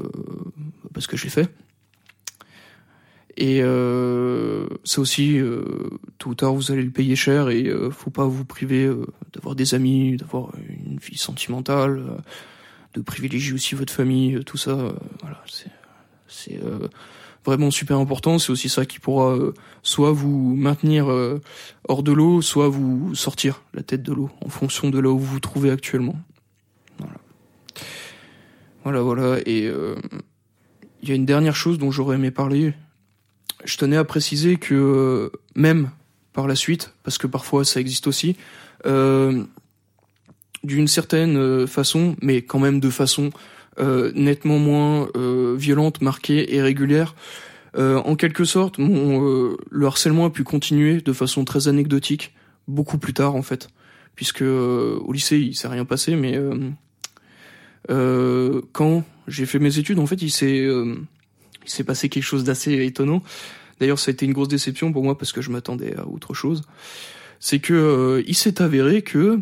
parce 0.93 1.07
que 1.07 1.17
j'ai 1.17 1.29
fait. 1.29 1.49
Et 3.41 3.61
euh, 3.63 4.67
ça 4.83 5.01
aussi, 5.01 5.39
euh, 5.39 5.63
tôt 6.19 6.35
tard, 6.35 6.55
vous 6.55 6.73
allez 6.73 6.83
le 6.83 6.91
payer 6.91 7.15
cher 7.15 7.51
et 7.51 7.69
euh, 7.69 7.89
faut 7.89 8.11
pas 8.11 8.25
vous 8.25 8.45
priver 8.45 8.85
euh, 8.85 9.07
d'avoir 9.33 9.55
des 9.55 9.75
amis, 9.75 10.17
d'avoir 10.17 10.51
une 10.69 10.99
vie 10.99 11.17
sentimentale, 11.17 11.99
euh, 12.01 12.17
de 12.95 13.01
privilégier 13.01 13.53
aussi 13.53 13.77
votre 13.77 13.93
famille, 13.93 14.43
tout 14.45 14.57
ça. 14.57 14.93
voilà, 15.23 15.41
c'est 16.27 16.61
vraiment 17.49 17.71
super 17.71 17.99
important. 17.99 18.39
C'est 18.39 18.51
aussi 18.51 18.69
ça 18.69 18.87
qui 18.87 18.99
pourra 18.99 19.37
soit 19.83 20.13
vous 20.13 20.55
maintenir 20.55 21.09
hors 21.89 22.03
de 22.03 22.13
l'eau, 22.13 22.43
soit 22.43 22.69
vous 22.69 23.15
sortir 23.15 23.63
la 23.75 23.83
tête 23.83 24.03
de 24.03 24.13
l'eau 24.13 24.31
en 24.45 24.49
fonction 24.49 24.91
de 24.91 24.99
là 24.99 25.09
où 25.09 25.19
vous 25.19 25.27
vous 25.27 25.41
trouvez 25.41 25.71
actuellement. 25.71 26.17
Voilà, 26.99 27.17
voilà, 28.85 29.01
voilà. 29.01 29.41
Et 29.47 29.71
il 31.03 31.09
y 31.09 31.13
a 31.13 31.15
une 31.15 31.27
dernière 31.27 31.57
chose 31.57 31.79
dont 31.79 31.91
j'aurais 31.91 32.17
aimé 32.17 32.31
parler 32.31 32.75
je 33.65 33.77
tenais 33.77 33.97
à 33.97 34.05
préciser 34.05 34.57
que 34.57 34.75
euh, 34.75 35.31
même 35.55 35.91
par 36.33 36.47
la 36.47 36.55
suite, 36.55 36.93
parce 37.03 37.19
que 37.19 37.27
parfois 37.27 37.65
ça 37.65 37.81
existe 37.81 38.07
aussi, 38.07 38.37
euh, 38.87 39.45
d'une 40.65 40.89
certaine 40.89 41.37
euh, 41.37 41.67
façon, 41.67 42.17
mais 42.23 42.43
quand 42.43 42.59
même 42.59 42.81
de 42.81 42.91
façon 42.91 43.27
euh, 43.27 43.31
nettement 44.15 44.59
moins 44.59 45.09
euh, 45.17 45.55
violente, 45.57 46.01
marquée 46.01 46.55
et 46.55 46.63
régulière, 46.63 47.15
en 47.77 48.17
quelque 48.17 48.45
sorte, 48.45 48.79
le 48.79 49.87
harcèlement 49.87 50.25
a 50.25 50.31
pu 50.31 50.43
continuer 50.43 51.01
de 51.01 51.13
façon 51.13 51.45
très 51.45 51.69
anecdotique 51.69 52.35
beaucoup 52.67 52.99
plus 52.99 53.15
tard 53.15 53.37
en 53.37 53.43
fait, 53.43 53.69
puisque 54.17 54.43
au 54.43 55.13
lycée 55.13 55.39
il 55.39 55.55
s'est 55.55 55.69
rien 55.69 55.85
passé, 55.85 56.17
mais 56.17 56.41
quand 57.87 59.05
j'ai 59.29 59.47
fait 59.47 59.61
mes 59.61 59.79
études, 59.79 60.01
en 60.01 60.07
fait, 60.07 60.21
il 60.23 60.31
s'est 60.31 61.85
passé 61.85 62.09
quelque 62.09 62.25
chose 62.25 62.43
d'assez 62.43 62.85
étonnant. 62.85 63.23
D'ailleurs, 63.81 63.99
ça 63.99 64.11
a 64.11 64.13
été 64.13 64.27
une 64.27 64.33
grosse 64.33 64.49
déception 64.49 64.93
pour 64.93 65.05
moi 65.05 65.17
parce 65.17 65.33
que 65.33 65.41
je 65.41 65.51
m'attendais 65.51 65.97
à 65.97 66.07
autre 66.07 66.35
chose. 66.35 66.63
C'est 67.41 67.61
que 67.61 67.75
euh, 67.75 68.23
il 68.27 68.35
s'est 68.35 68.61
avéré 68.61 69.03
que 69.03 69.41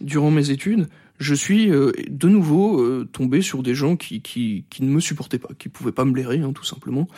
durant 0.00 0.30
mes 0.30 0.50
études, 0.50 0.88
je 1.22 1.34
suis 1.34 1.70
euh, 1.70 1.92
de 2.08 2.28
nouveau 2.28 2.80
euh, 2.80 3.08
tombé 3.10 3.42
sur 3.42 3.62
des 3.62 3.74
gens 3.74 3.96
qui, 3.96 4.20
qui, 4.22 4.64
qui 4.70 4.82
ne 4.82 4.90
me 4.90 5.00
supportaient 5.00 5.38
pas, 5.38 5.48
qui 5.58 5.68
pouvaient 5.68 5.92
pas 5.92 6.04
me 6.04 6.12
blairer, 6.12 6.40
hein, 6.40 6.52
tout 6.52 6.64
simplement. 6.64 7.08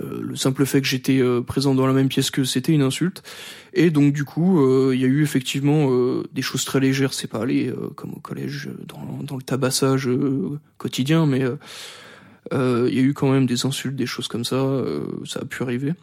le 0.00 0.36
simple 0.36 0.64
fait 0.66 0.80
que 0.80 0.86
j'étais 0.86 1.20
présent 1.44 1.74
dans 1.74 1.86
la 1.86 1.92
même 1.92 2.08
pièce 2.08 2.30
que 2.30 2.44
c'était 2.44 2.72
une 2.72 2.82
insulte. 2.82 3.24
Et 3.72 3.90
donc 3.90 4.12
du 4.12 4.24
coup, 4.24 4.62
il 4.92 5.00
y 5.00 5.04
a 5.04 5.08
eu 5.08 5.22
effectivement 5.22 5.90
des 6.32 6.42
choses 6.42 6.64
très 6.64 6.78
légères, 6.78 7.12
c'est 7.12 7.26
pas 7.26 7.42
aller 7.42 7.74
comme 7.96 8.12
au 8.12 8.20
collège 8.20 8.70
dans, 8.86 9.24
dans 9.24 9.36
le 9.36 9.42
tabassage 9.42 10.08
quotidien, 10.78 11.26
mais 11.26 11.42
euh, 12.52 12.88
il 12.90 12.96
y 12.96 12.98
a 12.98 13.02
eu 13.02 13.14
quand 13.14 13.30
même 13.30 13.46
des 13.46 13.66
insultes, 13.66 13.96
des 13.96 14.06
choses 14.06 14.28
comme 14.28 14.44
ça, 14.44 14.56
euh, 14.56 15.06
ça 15.24 15.40
a 15.40 15.44
pu 15.44 15.62
arriver. 15.62 15.94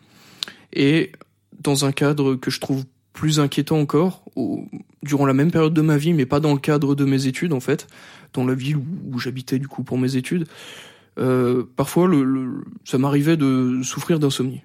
Et 0.73 1.11
dans 1.59 1.85
un 1.85 1.91
cadre 1.91 2.35
que 2.35 2.51
je 2.51 2.59
trouve 2.59 2.85
plus 3.17 3.39
inquiétant 3.39 3.79
encore, 3.79 4.23
durant 5.01 5.25
la 5.25 5.33
même 5.33 5.49
période 5.49 5.73
de 5.73 5.81
ma 5.81 5.97
vie, 5.97 6.13
mais 6.13 6.27
pas 6.27 6.39
dans 6.39 6.53
le 6.53 6.59
cadre 6.59 6.93
de 6.93 7.03
mes 7.03 7.25
études 7.25 7.51
en 7.51 7.59
fait, 7.59 7.87
dans 8.33 8.45
la 8.45 8.53
ville 8.53 8.77
où, 8.77 9.17
j'habitais 9.17 9.57
du 9.57 9.67
coup 9.67 9.81
pour 9.81 9.97
mes 9.97 10.17
études, 10.17 10.45
euh, 11.17 11.63
parfois 11.75 12.07
le, 12.07 12.63
ça 12.85 12.99
m'arrivait 12.99 13.35
de 13.35 13.81
souffrir 13.81 14.19
d'insomnie. 14.19 14.61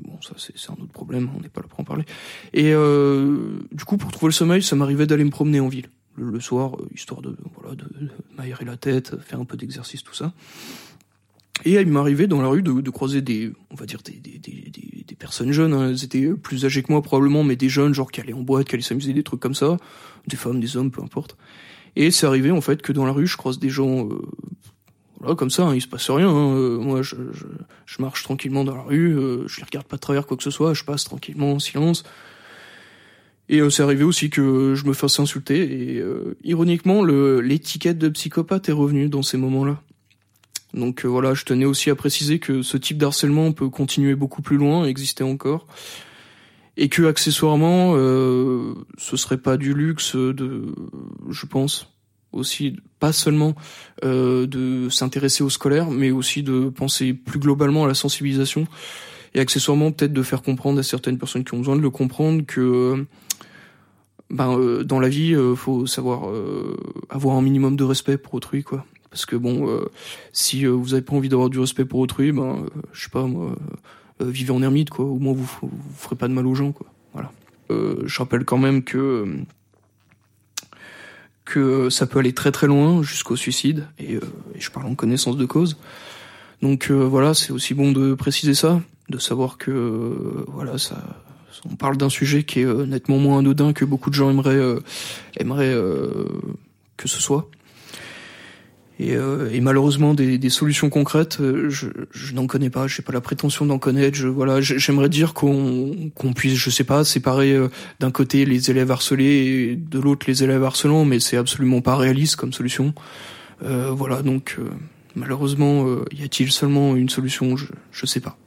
Bon, 0.00 0.20
ça 0.20 0.34
c'est 0.36 0.70
un 0.70 0.74
autre 0.74 0.92
problème, 0.92 1.30
on 1.34 1.40
n'est 1.40 1.48
pas 1.48 1.62
là 1.62 1.66
pour 1.66 1.80
en 1.80 1.84
parler. 1.84 2.04
Et 2.52 2.74
euh, 2.74 3.58
du 3.72 3.84
coup, 3.84 3.96
pour 3.96 4.12
trouver 4.12 4.28
le 4.28 4.34
sommeil, 4.34 4.62
ça 4.62 4.76
m'arrivait 4.76 5.06
d'aller 5.06 5.24
me 5.24 5.30
promener 5.30 5.60
en 5.60 5.68
ville 5.68 5.88
le, 6.16 6.38
soir, 6.40 6.76
histoire 6.94 7.22
de 7.22 7.34
voilà 7.56 7.74
de, 7.74 7.84
de 7.84 8.10
m'aérer 8.36 8.66
la 8.66 8.76
tête, 8.76 9.18
faire 9.22 9.40
un 9.40 9.46
peu 9.46 9.56
d'exercice, 9.56 10.04
tout 10.04 10.14
ça. 10.14 10.34
Et 11.64 11.74
il 11.74 11.86
m'arrivait 11.86 12.26
dans 12.26 12.42
la 12.42 12.48
rue 12.48 12.62
de, 12.62 12.72
de, 12.80 12.90
croiser 12.90 13.22
des, 13.22 13.52
on 13.70 13.76
va 13.76 13.86
dire 13.86 14.00
des, 14.04 14.12
des, 14.14 14.38
des, 14.38 15.04
des 15.06 15.14
personnes 15.14 15.52
jeunes. 15.52 15.72
Hein. 15.72 15.90
Elles 15.90 16.04
étaient 16.04 16.28
plus 16.34 16.64
âgées 16.64 16.82
que 16.82 16.90
moi 16.90 17.00
probablement, 17.00 17.44
mais 17.44 17.56
des 17.56 17.68
jeunes 17.68 17.94
genre 17.94 18.10
qui 18.10 18.20
allaient 18.20 18.32
en 18.32 18.42
boîte, 18.42 18.66
qui 18.66 18.74
allaient 18.74 18.82
s'amuser, 18.82 19.12
des 19.12 19.22
trucs 19.22 19.40
comme 19.40 19.54
ça, 19.54 19.76
des 20.26 20.36
femmes, 20.36 20.60
des 20.60 20.76
hommes, 20.76 20.90
peu 20.90 21.02
importe. 21.02 21.36
Et 21.96 22.10
c'est 22.10 22.26
arrivé 22.26 22.50
en 22.50 22.60
fait 22.60 22.82
que 22.82 22.92
dans 22.92 23.06
la 23.06 23.12
rue, 23.12 23.26
je 23.26 23.36
croise 23.36 23.58
des 23.58 23.70
gens, 23.70 24.08
euh, 24.08 24.20
voilà, 25.20 25.36
comme 25.36 25.50
ça, 25.50 25.64
hein, 25.64 25.74
il 25.74 25.80
se 25.80 25.88
passe 25.88 26.10
rien. 26.10 26.28
Hein. 26.28 26.56
Euh, 26.56 26.78
moi, 26.78 27.02
je, 27.02 27.16
je, 27.32 27.46
je, 27.86 28.02
marche 28.02 28.24
tranquillement 28.24 28.64
dans 28.64 28.74
la 28.74 28.82
rue, 28.82 29.16
euh, 29.16 29.46
je 29.46 29.58
les 29.58 29.64
regarde 29.64 29.86
pas 29.86 29.96
de 29.96 30.00
travers 30.00 30.26
quoi 30.26 30.36
que 30.36 30.42
ce 30.42 30.50
soit, 30.50 30.74
je 30.74 30.84
passe 30.84 31.04
tranquillement 31.04 31.52
en 31.52 31.58
silence. 31.58 32.02
Et 33.48 33.60
euh, 33.60 33.70
c'est 33.70 33.82
arrivé 33.82 34.04
aussi 34.04 34.28
que 34.28 34.74
je 34.74 34.84
me 34.86 34.92
fasse 34.92 35.20
insulter. 35.20 35.60
Et 35.96 36.02
ironiquement, 36.42 37.04
l'étiquette 37.04 37.98
de 37.98 38.08
psychopathe 38.08 38.68
est 38.68 38.72
revenue 38.72 39.08
dans 39.08 39.22
ces 39.22 39.36
moments-là. 39.36 39.80
Donc 40.74 41.04
euh, 41.04 41.08
voilà, 41.08 41.34
je 41.34 41.44
tenais 41.44 41.64
aussi 41.64 41.88
à 41.88 41.94
préciser 41.94 42.38
que 42.38 42.62
ce 42.62 42.76
type 42.76 42.98
d'harcèlement 42.98 43.52
peut 43.52 43.68
continuer 43.68 44.14
beaucoup 44.14 44.42
plus 44.42 44.56
loin, 44.56 44.84
exister 44.84 45.24
encore, 45.24 45.66
et 46.76 46.88
que 46.88 47.04
accessoirement, 47.04 47.92
euh, 47.94 48.74
ce 48.98 49.16
serait 49.16 49.38
pas 49.38 49.56
du 49.56 49.72
luxe 49.72 50.16
de, 50.16 50.74
je 51.30 51.46
pense, 51.46 51.92
aussi 52.32 52.76
pas 52.98 53.12
seulement 53.12 53.54
euh, 54.04 54.46
de 54.46 54.88
s'intéresser 54.88 55.44
aux 55.44 55.50
scolaires, 55.50 55.90
mais 55.90 56.10
aussi 56.10 56.42
de 56.42 56.68
penser 56.68 57.14
plus 57.14 57.38
globalement 57.38 57.84
à 57.84 57.88
la 57.88 57.94
sensibilisation 57.94 58.66
et 59.34 59.40
accessoirement 59.40 59.92
peut-être 59.92 60.12
de 60.12 60.22
faire 60.22 60.42
comprendre 60.42 60.80
à 60.80 60.82
certaines 60.82 61.18
personnes 61.18 61.44
qui 61.44 61.54
ont 61.54 61.58
besoin 61.58 61.76
de 61.76 61.80
le 61.80 61.90
comprendre 61.90 62.44
que 62.44 63.06
ben, 64.30 64.58
euh, 64.58 64.82
dans 64.82 64.98
la 64.98 65.08
vie, 65.08 65.36
faut 65.54 65.86
savoir 65.86 66.32
avoir 67.10 67.36
un 67.36 67.42
minimum 67.42 67.76
de 67.76 67.84
respect 67.84 68.18
pour 68.18 68.34
autrui, 68.34 68.64
quoi. 68.64 68.84
Parce 69.14 69.26
que 69.26 69.36
bon, 69.36 69.68
euh, 69.70 69.84
si 70.32 70.66
euh, 70.66 70.70
vous 70.70 70.92
avez 70.92 71.02
pas 71.04 71.14
envie 71.14 71.28
d'avoir 71.28 71.48
du 71.48 71.60
respect 71.60 71.84
pour 71.84 72.00
autrui, 72.00 72.32
ben, 72.32 72.64
euh, 72.64 72.80
je 72.92 73.04
sais 73.04 73.10
pas 73.10 73.22
moi, 73.22 73.54
vivez 74.18 74.50
en 74.50 74.60
ermite 74.60 74.90
quoi. 74.90 75.04
Au 75.04 75.20
moins 75.20 75.32
vous, 75.32 75.48
vous 75.62 75.70
ferez 75.96 76.16
pas 76.16 76.26
de 76.26 76.32
mal 76.32 76.44
aux 76.48 76.56
gens 76.56 76.72
quoi. 76.72 76.88
Voilà. 77.12 77.30
je 77.70 78.18
rappelle 78.18 78.44
quand 78.44 78.58
même 78.58 78.82
que 78.82 79.24
que 81.44 81.90
ça 81.90 82.06
peut 82.06 82.18
aller 82.18 82.32
très 82.32 82.50
très 82.50 82.66
loin 82.66 83.04
jusqu'au 83.04 83.36
suicide 83.36 83.86
et, 84.00 84.18
je 84.58 84.70
parle 84.70 84.86
en 84.86 84.96
connaissance 84.96 85.36
de 85.36 85.46
cause. 85.46 85.78
Donc 86.60 86.90
voilà, 86.90 87.34
c'est 87.34 87.52
aussi 87.52 87.72
bon 87.72 87.92
de 87.92 88.14
préciser 88.14 88.54
ça, 88.54 88.82
de 89.10 89.18
savoir 89.18 89.58
que 89.58 90.44
voilà 90.48 90.76
ça 90.76 91.00
on 91.70 91.76
parle 91.76 91.96
d'un 91.96 92.08
sujet 92.08 92.42
qui 92.42 92.62
est 92.62 92.86
nettement 92.86 93.18
moins 93.18 93.38
anodin 93.38 93.72
que 93.72 93.84
beaucoup 93.84 94.10
de 94.10 94.16
gens 94.16 94.28
aimeraient 94.28 94.76
aimeraient 95.38 95.76
que 96.96 97.06
ce 97.06 97.20
soit. 97.20 97.48
Et, 99.00 99.16
euh, 99.16 99.50
et, 99.52 99.60
malheureusement, 99.60 100.14
des, 100.14 100.38
des 100.38 100.50
solutions 100.50 100.88
concrètes, 100.88 101.38
euh, 101.40 101.68
je, 101.68 101.88
je 102.12 102.32
n'en 102.32 102.46
connais 102.46 102.70
pas. 102.70 102.86
J'ai 102.86 103.02
pas 103.02 103.12
la 103.12 103.20
prétention 103.20 103.66
d'en 103.66 103.80
connaître. 103.80 104.16
Je, 104.16 104.28
voilà, 104.28 104.60
j'aimerais 104.60 105.08
dire 105.08 105.34
qu'on 105.34 106.10
qu'on 106.14 106.32
puisse, 106.32 106.54
je 106.54 106.70
sais 106.70 106.84
pas, 106.84 107.02
séparer 107.02 107.52
euh, 107.54 107.68
d'un 107.98 108.12
côté 108.12 108.44
les 108.44 108.70
élèves 108.70 108.92
harcelés 108.92 109.24
et 109.24 109.76
de 109.76 109.98
l'autre 109.98 110.26
les 110.28 110.44
élèves 110.44 110.62
harcelants, 110.62 111.04
mais 111.04 111.18
c'est 111.18 111.36
absolument 111.36 111.80
pas 111.80 111.96
réaliste 111.96 112.36
comme 112.36 112.52
solution. 112.52 112.94
Euh, 113.64 113.90
voilà, 113.90 114.22
donc 114.22 114.58
malheureusement, 115.16 115.86
y 116.12 116.22
a-t-il 116.22 116.52
seulement 116.52 116.94
une 116.94 117.08
solution? 117.08 117.56
Je 117.56 117.66
je 117.90 118.06
sais 118.06 118.20
pas. 118.20 118.38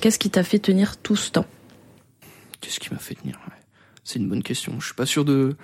Qu'est-ce 0.00 0.20
qui 0.20 0.30
t'a 0.30 0.44
fait 0.44 0.60
tenir 0.60 0.98
tout 0.98 1.16
ce 1.16 1.32
temps? 1.32 1.46
Qu'est-ce 2.60 2.78
qui 2.78 2.92
m'a 2.92 3.00
fait 3.00 3.16
tenir? 3.16 3.40
C'est 4.04 4.20
une 4.20 4.28
bonne 4.28 4.42
question. 4.42 4.78
Je 4.78 4.86
suis 4.86 4.94
pas 4.94 5.06
sûr 5.06 5.24
de 5.24 5.56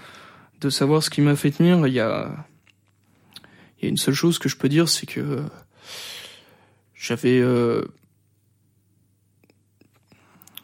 de 0.61 0.68
savoir 0.68 1.03
ce 1.03 1.11
qui 1.11 1.20
m'a 1.20 1.37
fait 1.37 1.53
tenir. 1.53 1.87
Il 1.87 1.94
y 1.94 2.01
a 2.01 2.46
a 3.87 3.88
une 3.88 3.97
seule 3.97 4.14
chose 4.14 4.38
que 4.38 4.49
je 4.49 4.57
peux 4.57 4.69
dire, 4.69 4.88
c'est 4.88 5.07
que 5.07 5.43
j'avais 7.01 7.40
euh, 7.40 7.83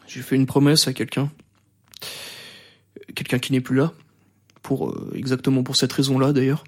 j'ai 0.05 0.21
fait 0.21 0.35
une 0.35 0.45
promesse 0.45 0.87
à 0.87 0.93
quelqu'un, 0.93 1.31
quelqu'un 3.15 3.39
qui 3.39 3.51
n'est 3.51 3.61
plus 3.61 3.75
là, 3.75 3.91
pour 4.61 4.89
euh, 4.89 5.11
exactement 5.15 5.63
pour 5.63 5.75
cette 5.75 5.91
raison-là 5.91 6.33
d'ailleurs, 6.33 6.63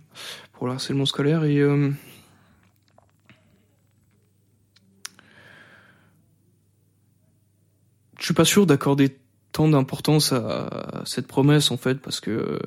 pour 0.54 0.66
le 0.66 0.74
harcèlement 0.74 1.06
scolaire. 1.06 1.44
Et 1.44 1.60
euh, 1.60 1.92
je 8.18 8.26
suis 8.26 8.34
pas 8.34 8.46
sûr 8.46 8.66
d'accorder 8.66 9.18
tant 9.52 9.70
d'importance 9.70 10.34
à, 10.34 11.04
cette 11.06 11.28
promesse 11.28 11.70
en 11.72 11.78
fait 11.78 11.96
parce 11.96 12.20
que 12.20 12.60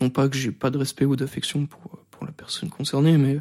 non 0.00 0.10
pas 0.10 0.28
que 0.28 0.36
j'ai 0.36 0.50
pas 0.50 0.70
de 0.70 0.78
respect 0.78 1.04
ou 1.04 1.14
d'affection 1.14 1.66
pour 1.66 1.98
la 2.24 2.32
personne 2.32 2.70
concernée, 2.70 3.16
mais 3.18 3.38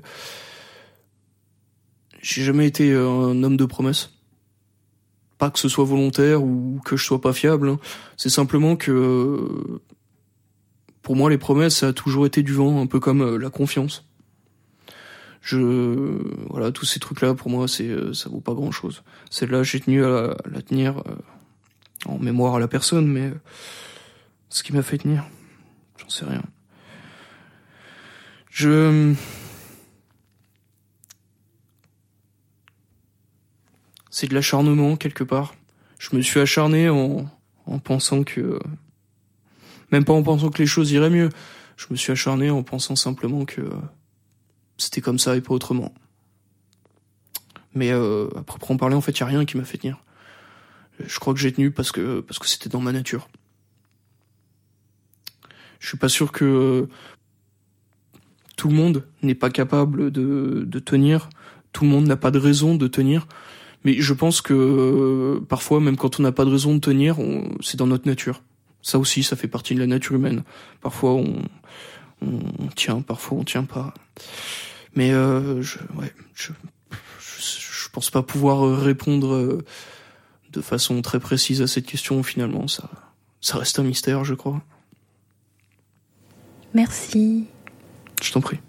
j'ai 2.22 2.44
jamais 2.44 2.68
été 2.68 2.94
un 2.94 3.44
homme 3.44 3.58
de 3.58 3.66
promesse. 3.66 4.12
Pas 5.38 5.50
que 5.50 5.60
ce 5.60 5.70
soit 5.70 5.86
volontaire 5.86 6.44
ou 6.44 6.80
que 6.86 6.96
je 6.96 7.04
sois 7.04 7.20
pas 7.20 7.34
fiable. 7.34 7.70
Hein. 7.70 7.80
C'est 8.16 8.30
simplement 8.30 8.76
que 8.76 9.82
pour 11.02 11.16
moi 11.16 11.30
les 11.30 11.38
promesses 11.38 11.78
ça 11.78 11.90
a 11.90 11.94
toujours 11.94 12.26
été 12.26 12.44
du 12.44 12.54
vent, 12.54 12.82
un 12.82 12.86
peu 12.86 13.00
comme 13.00 13.22
euh, 13.22 13.38
la 13.38 13.50
confiance. 13.50 14.08
Je 15.42 15.58
voilà 16.50 16.72
tous 16.72 16.86
ces 16.86 17.00
trucs 17.00 17.22
là 17.22 17.34
pour 17.34 17.50
moi 17.50 17.68
c'est 17.68 17.88
euh, 17.88 18.14
ça 18.14 18.30
vaut 18.30 18.42
pas 18.42 18.54
grand 18.54 18.72
chose. 18.72 19.04
Celle-là 19.32 19.64
j'ai 19.64 19.80
tenu 19.80 20.06
à 20.06 20.38
la, 20.46 20.62
tenir 20.62 21.00
euh, 21.00 21.16
en 22.06 22.20
mémoire 22.20 22.56
à 22.56 22.60
la 22.60 22.68
personne, 22.68 23.08
mais 23.08 23.32
ce 24.50 24.62
qui 24.62 24.74
m'a 24.74 24.84
fait 24.84 25.00
tenir, 25.00 25.26
j'en 25.98 26.10
sais 26.10 26.26
rien. 26.26 26.44
Je 28.52 29.16
c'est 34.10 34.28
de 34.28 34.36
l'acharnement 34.36 34.98
quelque 34.98 35.24
part. 35.24 35.56
Je 35.98 36.16
me 36.16 36.22
suis 36.22 36.40
acharné 36.40 36.90
en, 36.90 37.26
en 37.66 37.80
pensant 37.80 38.24
que 38.24 38.60
même 39.92 40.06
pas 40.06 40.14
en 40.14 40.22
pensant 40.22 40.50
que 40.50 40.60
les 40.60 40.68
choses 40.68 40.92
iraient 40.92 41.10
mieux. 41.10 41.30
Je 41.78 41.88
me 41.90 41.96
suis 41.96 42.12
acharné 42.12 42.50
en 42.50 42.62
pensant 42.62 42.96
simplement 42.96 43.46
que 43.46 43.70
c'était 44.78 45.02
comme 45.02 45.18
ça 45.18 45.36
et 45.36 45.42
pas 45.42 45.54
autrement. 45.54 45.94
Mais 47.74 47.92
euh, 47.92 48.28
à 48.36 48.44
proprement 48.44 48.78
parler, 48.78 48.96
en 48.96 49.02
fait, 49.02 49.18
y 49.18 49.24
a 49.24 49.26
rien 49.26 49.46
qui 49.46 49.58
m'a 49.58 49.64
fait 49.64 49.78
tenir. 49.78 50.04
Je 51.00 51.20
crois 51.20 51.34
que 51.34 51.40
j'ai 51.40 51.54
tenu 51.54 51.72
parce 51.72 51.92
que 51.92 52.20
parce 52.20 52.38
que 52.38 52.48
c'était 52.48 52.70
dans 52.70 52.82
ma 52.82 52.92
nature. 52.92 53.30
Je 55.80 55.88
suis 55.88 55.98
pas 55.98 56.10
sûr 56.10 56.32
que 56.32 56.90
tout 58.62 58.70
le 58.70 58.76
monde 58.76 59.08
n'est 59.24 59.34
pas 59.34 59.50
capable 59.50 60.12
de, 60.12 60.66
de 60.68 60.80
tenir, 60.80 61.30
tout 61.74 61.84
le 61.84 61.90
monde 61.90 62.06
n'a 62.06 62.16
pas 62.16 62.30
de 62.30 62.38
raison 62.38 62.76
de 62.76 62.88
tenir. 62.88 63.28
Mais 63.84 64.00
je 64.00 64.14
pense 64.14 64.40
que 64.40 64.54
euh, 64.54 65.44
parfois, 65.44 65.80
même 65.80 65.98
quand 65.98 66.20
on 66.20 66.22
n'a 66.22 66.32
pas 66.32 66.46
de 66.46 66.52
raison 66.52 66.76
de 66.76 66.80
tenir, 66.80 67.18
c'est 67.62 67.78
dans 67.78 67.88
notre 67.88 68.08
nature. 68.08 68.44
Ça 68.84 69.00
aussi, 69.00 69.24
ça 69.24 69.36
fait 69.36 69.48
partie 69.48 69.74
de 69.74 69.80
la 69.80 69.88
nature 69.88 70.14
humaine. 70.14 70.44
Parfois, 70.80 71.14
on, 71.14 71.42
on, 72.22 72.68
tient, 72.76 73.02
parfois 73.02 73.40
on 73.40 73.44
tient 73.44 73.64
pas. 73.64 73.96
Mais 74.94 75.12
euh, 75.12 75.64
je, 75.64 75.80
ouais, 75.96 76.14
je, 76.36 76.52
je, 77.18 77.90
pense 77.92 78.12
pas 78.12 78.22
pouvoir 78.22 78.64
euh, 78.64 78.76
répondre 78.76 79.64
de 80.52 80.62
façon 80.62 81.02
très 81.02 81.20
précise 81.20 81.64
à 81.64 81.68
cette 81.68 81.88
question. 81.88 82.22
Finalement, 82.22 82.68
ça, 82.68 82.92
ça 83.40 83.58
reste 83.58 83.80
un 83.80 83.84
mystère, 83.84 84.24
je 84.24 84.36
crois. 84.36 84.62
Merci. 86.76 87.48
Je 88.22 88.32
t'en 88.32 88.42
prie. 88.42 88.60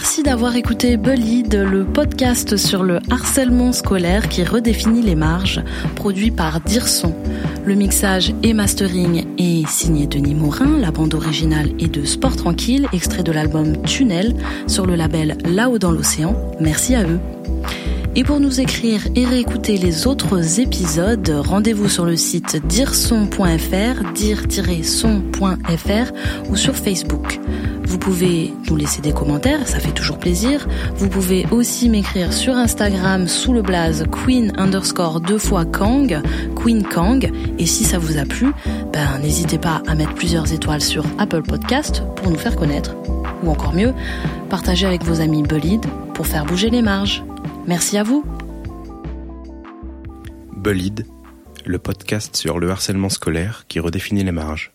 Merci 0.00 0.22
d'avoir 0.22 0.54
écouté 0.54 0.96
Bullied, 0.96 1.52
le 1.52 1.84
podcast 1.84 2.56
sur 2.56 2.84
le 2.84 3.00
harcèlement 3.10 3.72
scolaire 3.72 4.28
qui 4.28 4.44
redéfinit 4.44 5.02
les 5.02 5.16
marges, 5.16 5.60
produit 5.96 6.30
par 6.30 6.60
Dirson. 6.60 7.12
Le 7.64 7.74
mixage 7.74 8.32
et 8.44 8.52
mastering 8.52 9.26
est 9.38 9.68
signé 9.68 10.06
Denis 10.06 10.36
Morin, 10.36 10.78
la 10.78 10.92
bande 10.92 11.14
originale 11.14 11.70
est 11.80 11.92
de 11.92 12.04
Sport 12.04 12.36
Tranquille, 12.36 12.86
extrait 12.92 13.24
de 13.24 13.32
l'album 13.32 13.82
Tunnel 13.82 14.36
sur 14.68 14.86
le 14.86 14.94
label 14.94 15.36
Là-haut 15.44 15.80
dans 15.80 15.90
l'océan. 15.90 16.36
Merci 16.60 16.94
à 16.94 17.02
eux. 17.02 17.18
Et 18.14 18.22
pour 18.22 18.38
nous 18.38 18.60
écrire 18.60 19.02
et 19.16 19.24
réécouter 19.24 19.78
les 19.78 20.06
autres 20.06 20.60
épisodes, 20.60 21.28
rendez-vous 21.44 21.88
sur 21.88 22.04
le 22.04 22.14
site 22.14 22.64
dirson.fr, 22.68 24.12
dire-son.fr 24.14 26.12
ou 26.50 26.56
sur 26.56 26.76
Facebook. 26.76 27.40
Vous 27.88 27.98
pouvez 27.98 28.52
nous 28.68 28.76
laisser 28.76 29.00
des 29.00 29.12
commentaires, 29.12 29.66
ça 29.66 29.80
fait 29.80 29.92
toujours 29.92 30.18
plaisir. 30.18 30.68
Vous 30.96 31.08
pouvez 31.08 31.46
aussi 31.50 31.88
m'écrire 31.88 32.34
sur 32.34 32.54
Instagram 32.54 33.26
sous 33.26 33.54
le 33.54 33.62
blaze 33.62 34.04
queen 34.12 34.52
underscore 34.58 35.22
deux 35.22 35.38
fois 35.38 35.64
Kang, 35.64 36.20
Queen 36.54 36.82
Kang. 36.82 37.32
Et 37.58 37.64
si 37.64 37.84
ça 37.84 37.98
vous 37.98 38.18
a 38.18 38.26
plu, 38.26 38.52
ben, 38.92 39.18
n'hésitez 39.22 39.56
pas 39.56 39.82
à 39.86 39.94
mettre 39.94 40.12
plusieurs 40.12 40.52
étoiles 40.52 40.82
sur 40.82 41.02
Apple 41.18 41.42
Podcast 41.42 42.02
pour 42.16 42.30
nous 42.30 42.36
faire 42.36 42.56
connaître. 42.56 42.94
Ou 43.42 43.50
encore 43.50 43.72
mieux, 43.72 43.94
partagez 44.50 44.86
avec 44.86 45.02
vos 45.02 45.22
amis 45.22 45.42
Bullied 45.42 45.86
pour 46.12 46.26
faire 46.26 46.44
bouger 46.44 46.68
les 46.68 46.82
marges. 46.82 47.24
Merci 47.66 47.96
à 47.96 48.02
vous. 48.02 48.22
Bullied, 50.54 51.06
le 51.64 51.78
podcast 51.78 52.36
sur 52.36 52.58
le 52.58 52.70
harcèlement 52.70 53.08
scolaire 53.08 53.64
qui 53.66 53.80
redéfinit 53.80 54.24
les 54.24 54.32
marges. 54.32 54.72